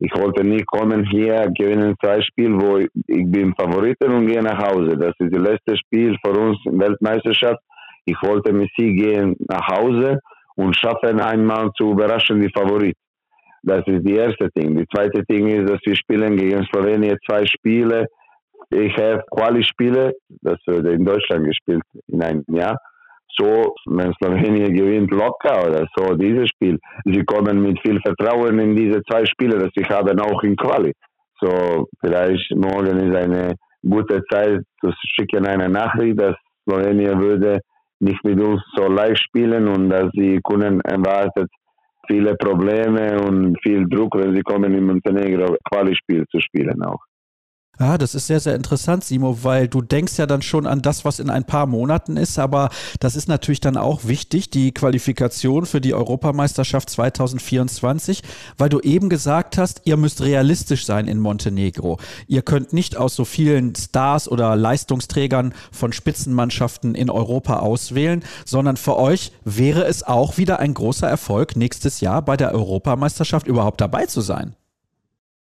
Ich 0.00 0.12
wollte 0.16 0.44
nicht 0.44 0.66
kommen 0.66 1.04
hier, 1.06 1.50
gewinnen 1.56 1.94
zwei 2.02 2.20
Spiele, 2.20 2.60
wo 2.60 2.78
ich, 2.78 2.88
ich 3.06 3.30
bin 3.30 3.54
Favoriten 3.54 4.12
und 4.12 4.26
gehe 4.26 4.42
nach 4.42 4.58
Hause. 4.58 4.96
Das 4.98 5.14
ist 5.18 5.34
das 5.34 5.42
letzte 5.42 5.76
Spiel 5.76 6.16
für 6.24 6.32
uns 6.32 6.58
in 6.66 6.78
Weltmeisterschaft. 6.78 7.60
Ich 8.04 8.16
wollte 8.22 8.52
mit 8.52 8.68
sie 8.76 8.94
gehen 8.94 9.34
nach 9.48 9.66
Hause 9.68 10.18
und 10.56 10.76
schaffen 10.76 11.20
einmal 11.20 11.70
zu 11.76 11.92
überraschen 11.92 12.40
die 12.40 12.50
Favorit. 12.54 12.96
Das 13.62 13.82
ist 13.86 14.06
die 14.06 14.16
erste 14.16 14.50
Ding. 14.50 14.76
Die 14.76 14.86
zweite 14.94 15.22
Ding 15.24 15.48
ist, 15.48 15.70
dass 15.70 15.80
wir 15.84 15.96
spielen 15.96 16.36
gegen 16.36 16.64
Slowenien 16.64 17.16
zwei 17.26 17.46
Spiele. 17.46 18.06
Ich 18.68 18.94
habe 18.98 19.22
Quali-Spiele, 19.30 20.12
das 20.42 20.58
wurde 20.66 20.92
in 20.92 21.04
Deutschland 21.04 21.46
gespielt 21.46 21.82
in 22.08 22.22
einem 22.22 22.44
Jahr 22.48 22.76
so, 23.36 23.74
wenn 23.86 24.12
Slowenien 24.14 24.74
gewinnt, 24.74 25.10
locker 25.10 25.66
oder 25.66 25.86
so, 25.96 26.14
dieses 26.14 26.48
Spiel. 26.48 26.78
Sie 27.04 27.24
kommen 27.24 27.62
mit 27.62 27.80
viel 27.80 28.00
Vertrauen 28.00 28.58
in 28.58 28.76
diese 28.76 29.02
zwei 29.10 29.24
Spiele, 29.24 29.58
das 29.58 29.70
sie 29.74 29.84
haben 29.84 30.18
auch 30.20 30.42
in 30.42 30.56
Quali. 30.56 30.92
So, 31.40 31.88
vielleicht 32.00 32.54
morgen 32.54 32.98
ist 32.98 33.16
eine 33.16 33.54
gute 33.82 34.22
Zeit 34.30 34.62
zu 34.80 34.92
schicken 35.14 35.46
eine 35.46 35.68
Nachricht, 35.68 36.20
dass 36.20 36.36
Slowenien 36.64 37.20
würde 37.20 37.60
nicht 38.00 38.22
mit 38.24 38.40
uns 38.40 38.62
so 38.76 38.88
leicht 38.88 39.22
spielen 39.22 39.68
und 39.68 39.90
dass 39.90 40.10
sie 40.12 40.40
können 40.44 40.80
erwartet 40.82 41.50
viele 42.06 42.34
Probleme 42.36 43.18
und 43.20 43.56
viel 43.62 43.86
Druck, 43.88 44.16
wenn 44.16 44.34
sie 44.34 44.42
kommen 44.42 44.74
in 44.74 44.86
Montenegro 44.86 45.56
Quali-Spiel 45.70 46.24
zu 46.30 46.40
spielen 46.40 46.82
auch. 46.84 47.00
Ja, 47.80 47.98
das 47.98 48.14
ist 48.14 48.28
sehr, 48.28 48.38
sehr 48.38 48.54
interessant, 48.54 49.02
Simo, 49.02 49.42
weil 49.42 49.66
du 49.66 49.82
denkst 49.82 50.16
ja 50.16 50.26
dann 50.26 50.42
schon 50.42 50.66
an 50.66 50.80
das, 50.80 51.04
was 51.04 51.18
in 51.18 51.28
ein 51.28 51.44
paar 51.44 51.66
Monaten 51.66 52.16
ist, 52.16 52.38
aber 52.38 52.68
das 53.00 53.16
ist 53.16 53.28
natürlich 53.28 53.60
dann 53.60 53.76
auch 53.76 54.04
wichtig, 54.04 54.48
die 54.48 54.72
Qualifikation 54.72 55.66
für 55.66 55.80
die 55.80 55.92
Europameisterschaft 55.92 56.88
2024, 56.88 58.22
weil 58.58 58.68
du 58.68 58.78
eben 58.78 59.08
gesagt 59.08 59.58
hast, 59.58 59.82
ihr 59.86 59.96
müsst 59.96 60.22
realistisch 60.22 60.86
sein 60.86 61.08
in 61.08 61.18
Montenegro. 61.18 61.98
Ihr 62.28 62.42
könnt 62.42 62.72
nicht 62.72 62.96
aus 62.96 63.16
so 63.16 63.24
vielen 63.24 63.74
Stars 63.74 64.28
oder 64.30 64.54
Leistungsträgern 64.54 65.52
von 65.72 65.92
Spitzenmannschaften 65.92 66.94
in 66.94 67.10
Europa 67.10 67.58
auswählen, 67.58 68.22
sondern 68.44 68.76
für 68.76 68.96
euch 68.96 69.32
wäre 69.44 69.84
es 69.84 70.04
auch 70.04 70.38
wieder 70.38 70.60
ein 70.60 70.74
großer 70.74 71.08
Erfolg, 71.08 71.56
nächstes 71.56 72.00
Jahr 72.00 72.22
bei 72.22 72.36
der 72.36 72.54
Europameisterschaft 72.54 73.48
überhaupt 73.48 73.80
dabei 73.80 74.06
zu 74.06 74.20
sein. 74.20 74.54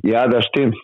Ja, 0.03 0.29
das 0.29 0.45
stimmt. 0.47 0.77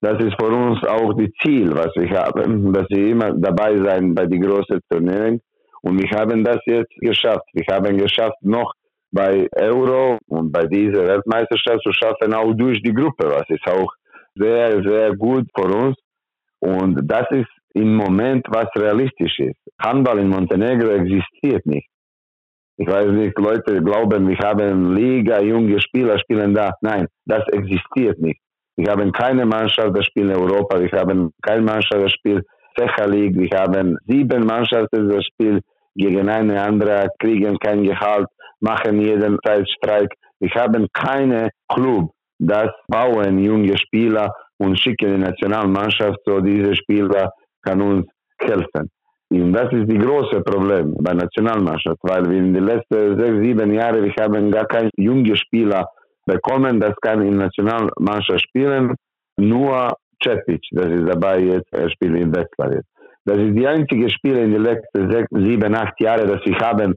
Das 0.00 0.22
ist 0.24 0.34
für 0.40 0.46
uns 0.48 0.82
auch 0.86 1.12
das 1.14 1.28
Ziel, 1.42 1.72
was 1.74 1.90
wir 1.96 2.08
haben, 2.10 2.72
dass 2.72 2.86
wir 2.88 3.08
immer 3.08 3.32
dabei 3.32 3.76
sein 3.78 4.14
bei 4.14 4.26
den 4.26 4.42
großen 4.42 4.80
Turnieren. 4.88 5.40
Und 5.82 6.00
wir 6.00 6.10
haben 6.18 6.44
das 6.44 6.58
jetzt 6.66 6.94
geschafft. 7.00 7.46
Wir 7.52 7.64
haben 7.74 7.96
geschafft, 7.96 8.38
noch 8.42 8.72
bei 9.10 9.48
Euro 9.56 10.18
und 10.28 10.52
bei 10.52 10.66
dieser 10.66 11.06
Weltmeisterschaft 11.06 11.82
zu 11.82 11.92
schaffen, 11.92 12.34
auch 12.34 12.52
durch 12.52 12.82
die 12.82 12.92
Gruppe, 12.92 13.26
was 13.28 13.48
ist 13.48 13.66
auch 13.66 13.90
sehr, 14.34 14.82
sehr 14.82 15.16
gut 15.16 15.46
für 15.56 15.66
uns. 15.66 15.96
Und 16.60 17.00
das 17.04 17.26
ist 17.30 17.50
im 17.74 17.96
Moment, 17.96 18.46
was 18.48 18.68
realistisch 18.76 19.38
ist. 19.38 19.58
Handball 19.80 20.18
in 20.18 20.28
Montenegro 20.28 20.90
existiert 20.90 21.64
nicht. 21.66 21.88
Ich 22.76 22.86
weiß 22.86 23.10
nicht, 23.10 23.36
Leute 23.38 23.82
glauben, 23.82 24.28
wir 24.28 24.38
haben 24.38 24.94
Liga, 24.94 25.40
junge 25.40 25.80
Spieler 25.80 26.18
spielen 26.20 26.54
da. 26.54 26.74
Nein, 26.80 27.06
das 27.24 27.42
existiert 27.48 28.18
nicht. 28.20 28.40
Wir 28.78 28.92
haben 28.92 29.10
keine 29.10 29.44
Mannschaft, 29.44 29.96
das 29.96 30.06
spielt 30.06 30.30
in 30.30 30.36
Europa. 30.36 30.78
Wir 30.78 31.00
haben 31.00 31.32
keine 31.42 31.62
Mannschaft, 31.62 32.00
das 32.00 32.12
spielt 32.12 32.46
Zecha 32.76 33.06
League. 33.06 33.36
Wir 33.36 33.58
haben 33.58 33.98
sieben 34.06 34.46
Mannschaften, 34.46 35.08
das 35.08 35.24
spielt 35.26 35.64
gegen 35.96 36.28
eine 36.28 36.62
andere, 36.62 37.08
kriegen 37.18 37.58
kein 37.58 37.82
Gehalt, 37.82 38.28
machen 38.60 39.00
jeden 39.00 39.36
Zeit 39.44 39.68
Streik. 39.68 40.10
Wir 40.38 40.50
haben 40.54 40.86
keine 40.92 41.50
Club, 41.72 42.12
das 42.38 42.70
bauen 42.86 43.40
junge 43.40 43.76
Spieler 43.76 44.32
und 44.58 44.78
schicken 44.78 45.14
die 45.14 45.22
Nationalmannschaft, 45.22 46.20
so 46.24 46.38
diese 46.38 46.76
Spieler 46.76 47.32
kann 47.64 47.82
uns 47.82 48.06
helfen. 48.40 48.88
Und 49.30 49.52
das 49.54 49.72
ist 49.72 49.90
das 49.90 49.98
große 49.98 50.40
Problem 50.42 50.94
bei 51.00 51.14
Nationalmannschaft, 51.14 51.98
weil 52.02 52.24
wir 52.30 52.38
in 52.38 52.54
den 52.54 52.64
letzten 52.64 53.18
sechs, 53.18 53.44
sieben 53.44 53.74
Jahren, 53.74 54.04
wir 54.04 54.24
haben 54.24 54.52
gar 54.52 54.66
keine 54.66 54.90
junge 54.96 55.34
Spieler 55.36 55.84
bekommen. 56.28 56.78
Das 56.78 56.94
kann 57.00 57.22
in 57.22 57.38
Nationalmannschaft 57.38 58.42
spielen. 58.42 58.94
Nur 59.36 59.88
Cepic, 60.22 60.62
das 60.72 60.86
ist 60.86 61.08
dabei 61.08 61.40
jetzt, 61.40 61.72
er 61.72 61.90
spielt 61.90 62.16
in 62.16 62.34
Westfalen. 62.34 62.82
Das 63.24 63.38
ist 63.38 63.54
die 63.58 63.66
einzige 63.66 64.08
Spiel 64.10 64.36
in 64.36 64.52
den 64.52 64.62
letzten 64.62 65.10
sechs, 65.10 65.28
sieben, 65.30 65.74
acht 65.74 66.00
Jahren, 66.00 66.28
das 66.28 66.40
wir 66.44 66.58
haben 66.58 66.94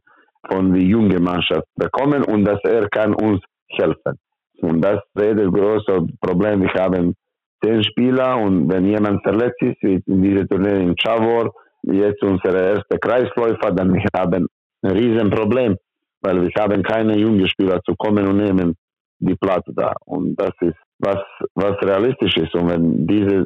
von 0.49 0.73
der 0.73 0.83
jungen 0.83 1.23
Mannschaft 1.23 1.67
bekommen 1.75 2.23
und 2.23 2.45
dass 2.45 2.59
er 2.63 2.87
kann 2.89 3.13
uns 3.13 3.41
helfen. 3.69 4.17
Und 4.61 4.81
das 4.81 4.99
ist 5.15 5.39
das 5.39 5.51
große 5.51 6.07
Problem. 6.21 6.61
Wir 6.61 6.73
haben 6.73 7.15
zehn 7.63 7.83
Spieler 7.83 8.37
und 8.37 8.71
wenn 8.71 8.85
jemand 8.85 9.21
verletzt 9.23 9.61
ist, 9.61 9.81
wie 9.81 10.01
in 10.05 10.21
diesem 10.21 10.47
Turnier 10.47 10.77
in 10.77 10.95
Chavor, 10.97 11.51
jetzt 11.83 12.23
unser 12.23 12.53
erster 12.55 12.97
Kreisläufer, 12.97 13.71
dann 13.71 13.93
wir 13.93 14.03
haben 14.15 14.47
ein 14.83 14.91
Riesenproblem, 14.91 15.75
weil 16.21 16.41
wir 16.41 16.51
haben 16.57 16.81
keine 16.83 17.17
jungen 17.17 17.47
Spieler 17.47 17.81
zu 17.83 17.95
kommen 17.95 18.27
und 18.27 18.37
nehmen 18.37 18.75
die 19.21 19.35
Platz 19.35 19.65
da. 19.67 19.93
Und 20.05 20.35
das 20.35 20.51
ist 20.61 20.77
was, 20.99 21.19
was 21.55 21.73
realistisch 21.83 22.35
ist. 22.37 22.53
Und 22.55 22.69
wenn 22.69 23.07
diese 23.07 23.45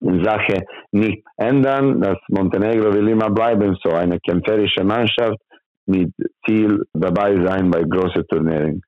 Sache 0.00 0.64
nicht 0.92 1.22
ändern. 1.36 2.00
Das 2.00 2.18
Montenegro 2.28 2.92
will 2.92 3.08
immer 3.08 3.30
bleiben, 3.30 3.76
so 3.82 3.90
eine 3.90 4.18
kämpferische 4.20 4.84
Mannschaft 4.84 5.38
mit 5.86 6.12
Ziel 6.46 6.84
dabei 6.92 7.34
sein 7.44 7.70
bei 7.70 7.82
großen 7.82 8.26
Turnieren. 8.28 8.82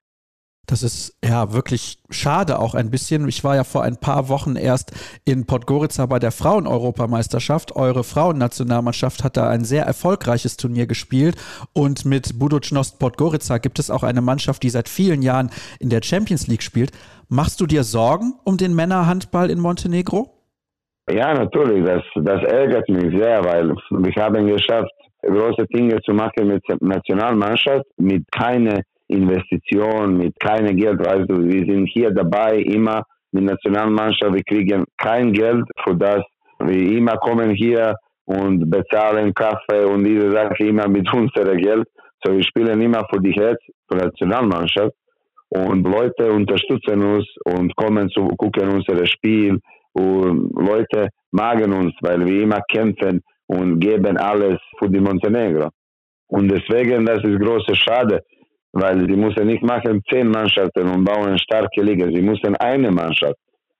Das 0.65 0.81
ist 0.81 1.17
ja 1.23 1.51
wirklich 1.51 1.99
schade 2.09 2.57
auch 2.57 2.73
ein 2.73 2.89
bisschen. 2.89 3.27
Ich 3.27 3.43
war 3.43 3.55
ja 3.55 3.65
vor 3.65 3.83
ein 3.83 3.97
paar 3.97 4.29
Wochen 4.29 4.55
erst 4.55 4.93
in 5.25 5.45
Podgorica 5.45 6.05
bei 6.05 6.19
der 6.19 6.31
Frauen-Europameisterschaft. 6.31 7.75
Eure 7.75 8.05
Frauennationalmannschaft 8.05 9.25
hat 9.25 9.35
da 9.35 9.49
ein 9.49 9.65
sehr 9.65 9.83
erfolgreiches 9.83 10.55
Turnier 10.55 10.87
gespielt 10.87 11.35
und 11.73 12.05
mit 12.05 12.39
Budućnost 12.39 12.97
Podgorica 12.97 13.57
gibt 13.57 13.77
es 13.77 13.91
auch 13.91 14.03
eine 14.03 14.21
Mannschaft, 14.21 14.63
die 14.63 14.69
seit 14.69 14.87
vielen 14.87 15.21
Jahren 15.21 15.49
in 15.79 15.89
der 15.89 16.01
Champions 16.01 16.47
League 16.47 16.63
spielt. 16.63 16.91
Machst 17.27 17.59
du 17.59 17.65
dir 17.65 17.83
Sorgen 17.83 18.35
um 18.45 18.55
den 18.55 18.73
Männerhandball 18.73 19.49
in 19.49 19.59
Montenegro? 19.59 20.29
Ja, 21.09 21.33
natürlich. 21.33 21.83
Das, 21.83 22.03
das 22.15 22.41
ärgert 22.43 22.87
mich 22.87 23.21
sehr, 23.21 23.43
weil 23.43 23.75
wir 23.89 24.23
haben 24.23 24.47
geschafft, 24.47 24.91
große 25.23 25.65
Dinge 25.73 25.99
zu 26.03 26.13
machen 26.13 26.47
mit 26.47 26.63
der 26.69 26.77
Nationalmannschaft, 26.79 27.85
mit 27.97 28.23
keiner 28.31 28.79
Investition, 29.07 30.17
mit 30.17 30.39
keinem 30.39 30.75
Geld. 30.75 30.99
Du, 31.29 31.43
wir 31.43 31.65
sind 31.65 31.87
hier 31.87 32.11
dabei, 32.11 32.57
immer 32.57 33.03
mit 33.31 33.43
Nationalmannschaft, 33.45 34.33
wir 34.33 34.43
kriegen 34.43 34.85
kein 34.97 35.33
Geld 35.33 35.65
für 35.83 35.95
das. 35.95 36.21
Wir 36.59 36.97
immer 36.97 37.17
kommen 37.17 37.51
hier 37.51 37.95
und 38.25 38.69
bezahlen 38.69 39.33
Kaffee 39.33 39.85
und 39.85 40.03
diese 40.03 40.31
Sachen 40.31 40.67
immer 40.67 40.87
mit 40.87 41.11
unserem 41.13 41.57
Geld. 41.57 41.87
So, 42.23 42.33
wir 42.33 42.43
spielen 42.43 42.79
immer 42.81 43.05
für 43.11 43.19
die 43.19 43.33
Herz, 43.33 43.59
für 43.89 43.97
die 43.97 44.05
Nationalmannschaft. 44.05 44.93
Und 45.49 45.83
Leute 45.83 46.31
unterstützen 46.31 47.03
uns 47.03 47.27
und 47.45 47.75
kommen 47.75 48.09
zu 48.09 48.27
gucken 48.37 48.69
unser 48.69 49.05
Spiel. 49.05 49.59
Und 49.93 50.51
Leute 50.55 51.09
magen 51.31 51.73
uns, 51.73 51.93
weil 52.01 52.25
wir 52.25 52.43
immer 52.43 52.61
kämpfen 52.71 53.21
und 53.47 53.79
geben 53.79 54.17
alles 54.17 54.59
für 54.79 54.89
die 54.89 54.99
Montenegro. 54.99 55.69
Und 56.27 56.49
deswegen, 56.49 57.05
das 57.05 57.23
ist 57.23 57.39
große 57.39 57.75
Schade, 57.75 58.23
weil 58.73 59.07
sie 59.07 59.15
müssen 59.15 59.47
nicht 59.47 59.63
machen 59.63 60.01
zehn 60.09 60.27
Mannschaften 60.27 60.87
und 60.89 61.03
bauen 61.03 61.37
starke 61.37 61.81
Liga. 61.81 62.07
Sie 62.07 62.21
müssen 62.21 62.55
eine 62.57 62.91
Mannschaft 62.91 63.37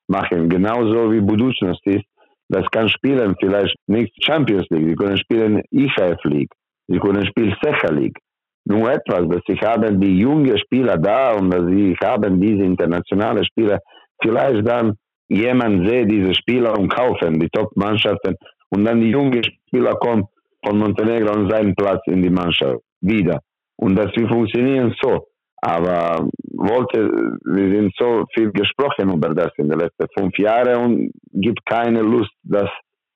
machen, 0.08 0.50
genauso 0.50 1.12
wie 1.12 1.22
Budućnost 1.22 1.86
ist. 1.86 2.06
Das 2.50 2.66
kann 2.72 2.88
spielen 2.90 3.36
vielleicht 3.40 3.76
nicht 3.88 4.14
Champions 4.24 4.68
League, 4.70 4.88
sie 4.90 4.96
können 4.96 5.18
spielen 5.18 5.62
IHF 5.72 6.24
League, 6.26 6.54
sie 6.88 7.00
können 7.00 7.26
spielen 7.26 7.56
Secha 7.64 7.92
League. 7.92 8.20
Nur 8.66 8.92
etwas, 8.92 9.28
dass 9.30 9.42
sie 9.48 9.58
haben 9.60 10.00
die 10.00 10.20
jungen 10.20 10.58
Spieler 10.58 10.98
da 10.98 11.34
und 11.34 11.52
dass 11.52 11.66
sie 11.66 11.96
haben 12.04 12.40
diese 12.40 12.64
internationalen 12.64 13.44
Spieler. 13.44 13.80
Vielleicht 14.22 14.66
dann 14.68 14.94
jemand 15.28 15.88
sieht 15.88 16.12
diese 16.12 16.34
Spieler 16.36 16.78
und 16.78 16.90
kaufen 16.90 17.40
die 17.40 17.50
Top-Mannschaften 17.50 18.36
und 18.70 18.86
dann 18.86 19.02
die 19.02 19.10
jungen 19.10 19.44
Spieler 19.44 19.96
kommen 19.96 20.24
von 20.64 20.78
Montenegro 20.78 21.32
an 21.34 21.50
seinen 21.50 21.76
Platz 21.76 22.02
in 22.06 22.22
die 22.22 22.30
Mannschaft 22.30 22.80
wieder. 23.02 23.40
Und 23.78 23.96
dass 23.96 24.16
wir 24.16 24.28
funktionieren 24.28 24.94
so. 25.02 25.28
Aber 25.62 26.28
wollte, 26.54 27.10
wir 27.46 27.70
sind 27.76 27.94
so 27.98 28.26
viel 28.34 28.52
gesprochen 28.52 29.12
über 29.14 29.30
das 29.30 29.52
in 29.58 29.70
den 29.70 29.80
letzten 29.80 30.08
fünf 30.18 30.38
Jahren 30.38 30.76
und 30.84 31.12
gibt 31.32 31.66
keine 31.66 32.02
Lust, 32.02 32.34
das 32.44 32.70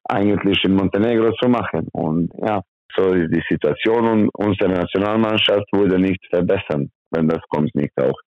eigentlich 0.06 0.64
in 0.64 0.74
Montenegro 0.76 1.32
zu 1.34 1.50
machen. 1.50 1.88
Und 1.92 2.32
ja, 2.42 2.62
so 2.96 3.14
ist 3.14 3.34
die 3.34 3.44
Situation 3.50 4.08
und 4.08 4.30
unsere 4.34 4.72
Nationalmannschaft 4.72 5.66
würde 5.74 6.00
nicht 6.00 6.26
verbessern, 6.30 6.90
wenn 7.12 7.28
das 7.28 7.42
kommt 7.50 7.74
nicht 7.76 7.92
auch. 8.02 8.18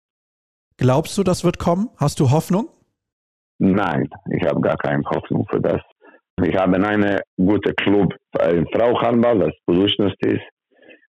Glaubst 0.76 1.16
du, 1.18 1.22
das 1.22 1.44
wird 1.44 1.58
kommen? 1.58 1.88
Hast 1.96 2.20
du 2.20 2.30
Hoffnung? 2.30 2.68
Nein, 3.58 4.08
ich 4.30 4.46
habe 4.46 4.60
gar 4.60 4.76
keine 4.76 5.02
Hoffnung 5.04 5.46
für 5.50 5.60
das. 5.60 5.80
Ich 6.42 6.56
habe 6.56 6.76
einen 6.76 7.20
guten 7.36 7.74
Club 7.76 8.14
in 8.50 8.66
Frauhandball, 8.68 9.38
das 9.38 9.54
Budućnost 9.66 10.24
ist. 10.24 10.48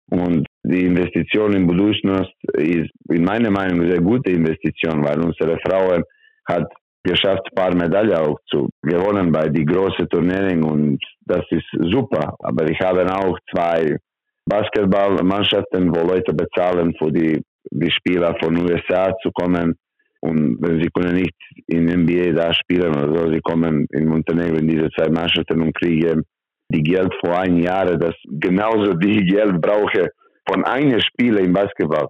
Und 0.09 0.45
die 0.63 0.85
Investition 0.85 1.53
in 1.53 1.67
Budućnost 1.67 2.33
ist 2.53 2.91
in 3.09 3.23
meiner 3.23 3.51
Meinung 3.51 3.81
eine 3.81 3.91
sehr 3.91 4.01
gute 4.01 4.31
Investition, 4.31 5.03
weil 5.03 5.19
unsere 5.19 5.57
Frauen 5.65 6.03
hat 6.45 6.67
geschafft, 7.03 7.47
ein 7.51 7.55
paar 7.55 7.75
Medaillen 7.75 8.15
auch 8.15 8.39
zu 8.45 8.69
gewonnen 8.81 9.31
bei 9.31 9.49
den 9.49 9.65
großen 9.65 10.07
Turnieren 10.07 10.63
und 10.63 10.99
das 11.25 11.43
ist 11.49 11.67
super. 11.91 12.35
Aber 12.39 12.69
ich 12.69 12.79
habe 12.79 13.03
auch 13.11 13.37
zwei 13.53 13.97
Basketballmannschaften, 14.45 15.95
wo 15.95 16.07
Leute 16.07 16.33
bezahlen 16.33 16.93
für 16.99 17.11
die, 17.11 17.41
die 17.71 17.91
Spieler 17.91 18.35
von 18.39 18.57
USA 18.57 19.13
zu 19.21 19.31
kommen. 19.31 19.75
Und 20.19 20.61
wenn 20.61 20.79
sie 20.81 20.89
können 20.93 21.15
nicht 21.15 21.35
in 21.67 21.85
NBA 21.85 22.33
da 22.33 22.53
spielen 22.53 22.95
oder 22.95 23.17
so, 23.17 23.31
sie 23.31 23.41
kommen 23.41 23.87
in 23.91 24.07
Montenegro 24.07 24.57
in 24.57 24.67
diese 24.67 24.89
zwei 24.91 25.09
Mannschaften 25.09 25.61
und 25.61 25.75
kriegen 25.75 26.23
die 26.69 26.83
Geld 26.83 27.11
vor 27.19 27.39
ein 27.39 27.57
Jahr, 27.57 27.97
das 27.97 28.15
genauso 28.29 28.93
die 28.93 29.25
Geld 29.25 29.59
brauche 29.59 30.09
von 30.47 30.63
einem 30.65 30.99
Spieler 30.99 31.41
im 31.41 31.53
Basketball. 31.53 32.07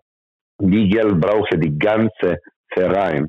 Die 0.59 0.89
Geld 0.89 1.19
brauche 1.19 1.57
die 1.57 1.77
ganze 1.77 2.37
Verein 2.73 3.27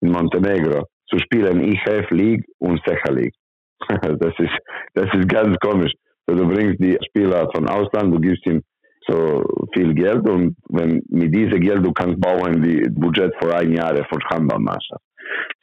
in 0.00 0.10
Montenegro 0.10 0.86
zu 1.08 1.18
spielen 1.18 1.60
IHF 1.60 2.10
League 2.10 2.44
und 2.58 2.80
Secha 2.86 3.12
League. 3.12 3.34
das 3.88 4.34
ist, 4.38 4.58
das 4.94 5.06
ist 5.14 5.28
ganz 5.28 5.56
komisch. 5.58 5.92
Du 6.26 6.48
bringst 6.48 6.82
die 6.82 6.96
Spieler 7.08 7.48
von 7.54 7.68
Ausland, 7.68 8.14
du 8.14 8.20
gibst 8.20 8.46
ihm 8.46 8.62
so 9.08 9.44
viel 9.74 9.92
Geld 9.94 10.26
und 10.28 10.56
wenn 10.68 11.02
mit 11.08 11.34
diesem 11.34 11.60
Geld 11.60 11.84
du 11.84 11.92
kannst 11.92 12.20
bauen 12.20 12.62
die 12.62 12.88
Budget 12.90 13.32
für 13.40 13.54
ein 13.56 13.72
Jahr 13.72 13.96
von 14.08 14.22
Handballmannschaft. 14.30 15.02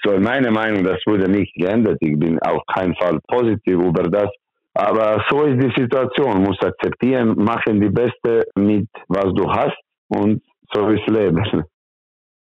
So 0.03 0.13
in 0.13 0.23
meiner 0.23 0.51
Meinung, 0.51 0.83
das 0.83 0.99
wurde 1.05 1.29
nicht 1.29 1.53
geändert. 1.55 1.97
Ich 2.01 2.17
bin 2.19 2.39
auf 2.39 2.61
keinen 2.73 2.95
Fall 2.95 3.19
positiv 3.27 3.75
über 3.75 4.03
das. 4.03 4.29
Aber 4.79 5.21
so 5.29 5.43
ist 5.43 5.61
die 5.61 5.81
Situation. 5.81 6.43
Muss 6.43 6.57
akzeptieren, 6.61 7.35
machen 7.35 7.81
die 7.81 7.89
Beste 7.89 8.45
mit 8.55 8.87
was 9.09 9.33
du 9.33 9.51
hast 9.51 9.77
und 10.07 10.41
so 10.73 10.87
ist 10.87 11.05
Leben. 11.07 11.65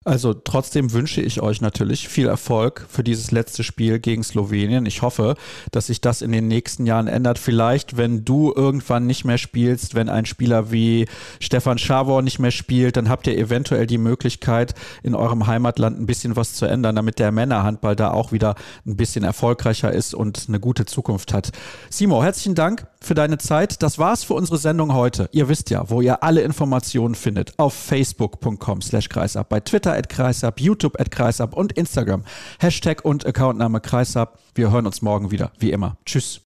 Also 0.05 0.33
trotzdem 0.33 0.91
wünsche 0.91 1.21
ich 1.21 1.41
euch 1.41 1.61
natürlich 1.61 2.09
viel 2.09 2.27
Erfolg 2.27 2.85
für 2.89 3.03
dieses 3.03 3.31
letzte 3.31 3.63
Spiel 3.63 3.99
gegen 3.99 4.23
Slowenien. 4.23 4.85
Ich 4.85 5.01
hoffe, 5.01 5.35
dass 5.71 5.87
sich 5.87 6.01
das 6.01 6.21
in 6.21 6.31
den 6.31 6.47
nächsten 6.47 6.85
Jahren 6.85 7.07
ändert. 7.07 7.39
Vielleicht, 7.39 7.95
wenn 7.95 8.25
du 8.25 8.53
irgendwann 8.53 9.07
nicht 9.07 9.23
mehr 9.23 9.37
spielst, 9.37 9.95
wenn 9.95 10.09
ein 10.09 10.25
Spieler 10.25 10.71
wie 10.71 11.07
Stefan 11.39 11.77
Schawor 11.77 12.21
nicht 12.21 12.39
mehr 12.39 12.51
spielt, 12.51 12.97
dann 12.97 13.09
habt 13.09 13.27
ihr 13.27 13.37
eventuell 13.37 13.87
die 13.87 13.97
Möglichkeit, 13.97 14.75
in 15.03 15.15
eurem 15.15 15.47
Heimatland 15.47 15.99
ein 15.99 16.05
bisschen 16.05 16.35
was 16.35 16.53
zu 16.53 16.65
ändern, 16.65 16.95
damit 16.95 17.19
der 17.19 17.31
Männerhandball 17.31 17.95
da 17.95 18.11
auch 18.11 18.31
wieder 18.31 18.55
ein 18.85 18.97
bisschen 18.97 19.23
erfolgreicher 19.23 19.91
ist 19.91 20.13
und 20.13 20.45
eine 20.47 20.59
gute 20.59 20.85
Zukunft 20.85 21.33
hat. 21.33 21.51
Simo, 21.89 22.23
herzlichen 22.23 22.55
Dank 22.55 22.87
für 23.05 23.13
deine 23.13 23.37
Zeit. 23.37 23.83
Das 23.83 23.99
war's 23.99 24.23
für 24.23 24.33
unsere 24.33 24.57
Sendung 24.57 24.93
heute. 24.93 25.29
Ihr 25.31 25.49
wisst 25.49 25.69
ja, 25.69 25.89
wo 25.89 26.01
ihr 26.01 26.23
alle 26.23 26.41
Informationen 26.41 27.15
findet. 27.15 27.57
Auf 27.57 27.73
facebook.com 27.73 28.81
slash 28.81 29.09
kreisab, 29.09 29.49
bei 29.49 29.59
Twitter 29.59 29.93
at 29.93 30.09
kreisab, 30.09 30.59
YouTube 30.59 30.99
at 30.99 31.11
kreisab 31.11 31.55
und 31.55 31.73
Instagram. 31.73 32.23
Hashtag 32.59 33.05
und 33.05 33.25
Accountname 33.25 33.81
kreisab. 33.81 34.39
Wir 34.55 34.71
hören 34.71 34.85
uns 34.85 35.01
morgen 35.01 35.31
wieder, 35.31 35.51
wie 35.59 35.71
immer. 35.71 35.97
Tschüss. 36.05 36.41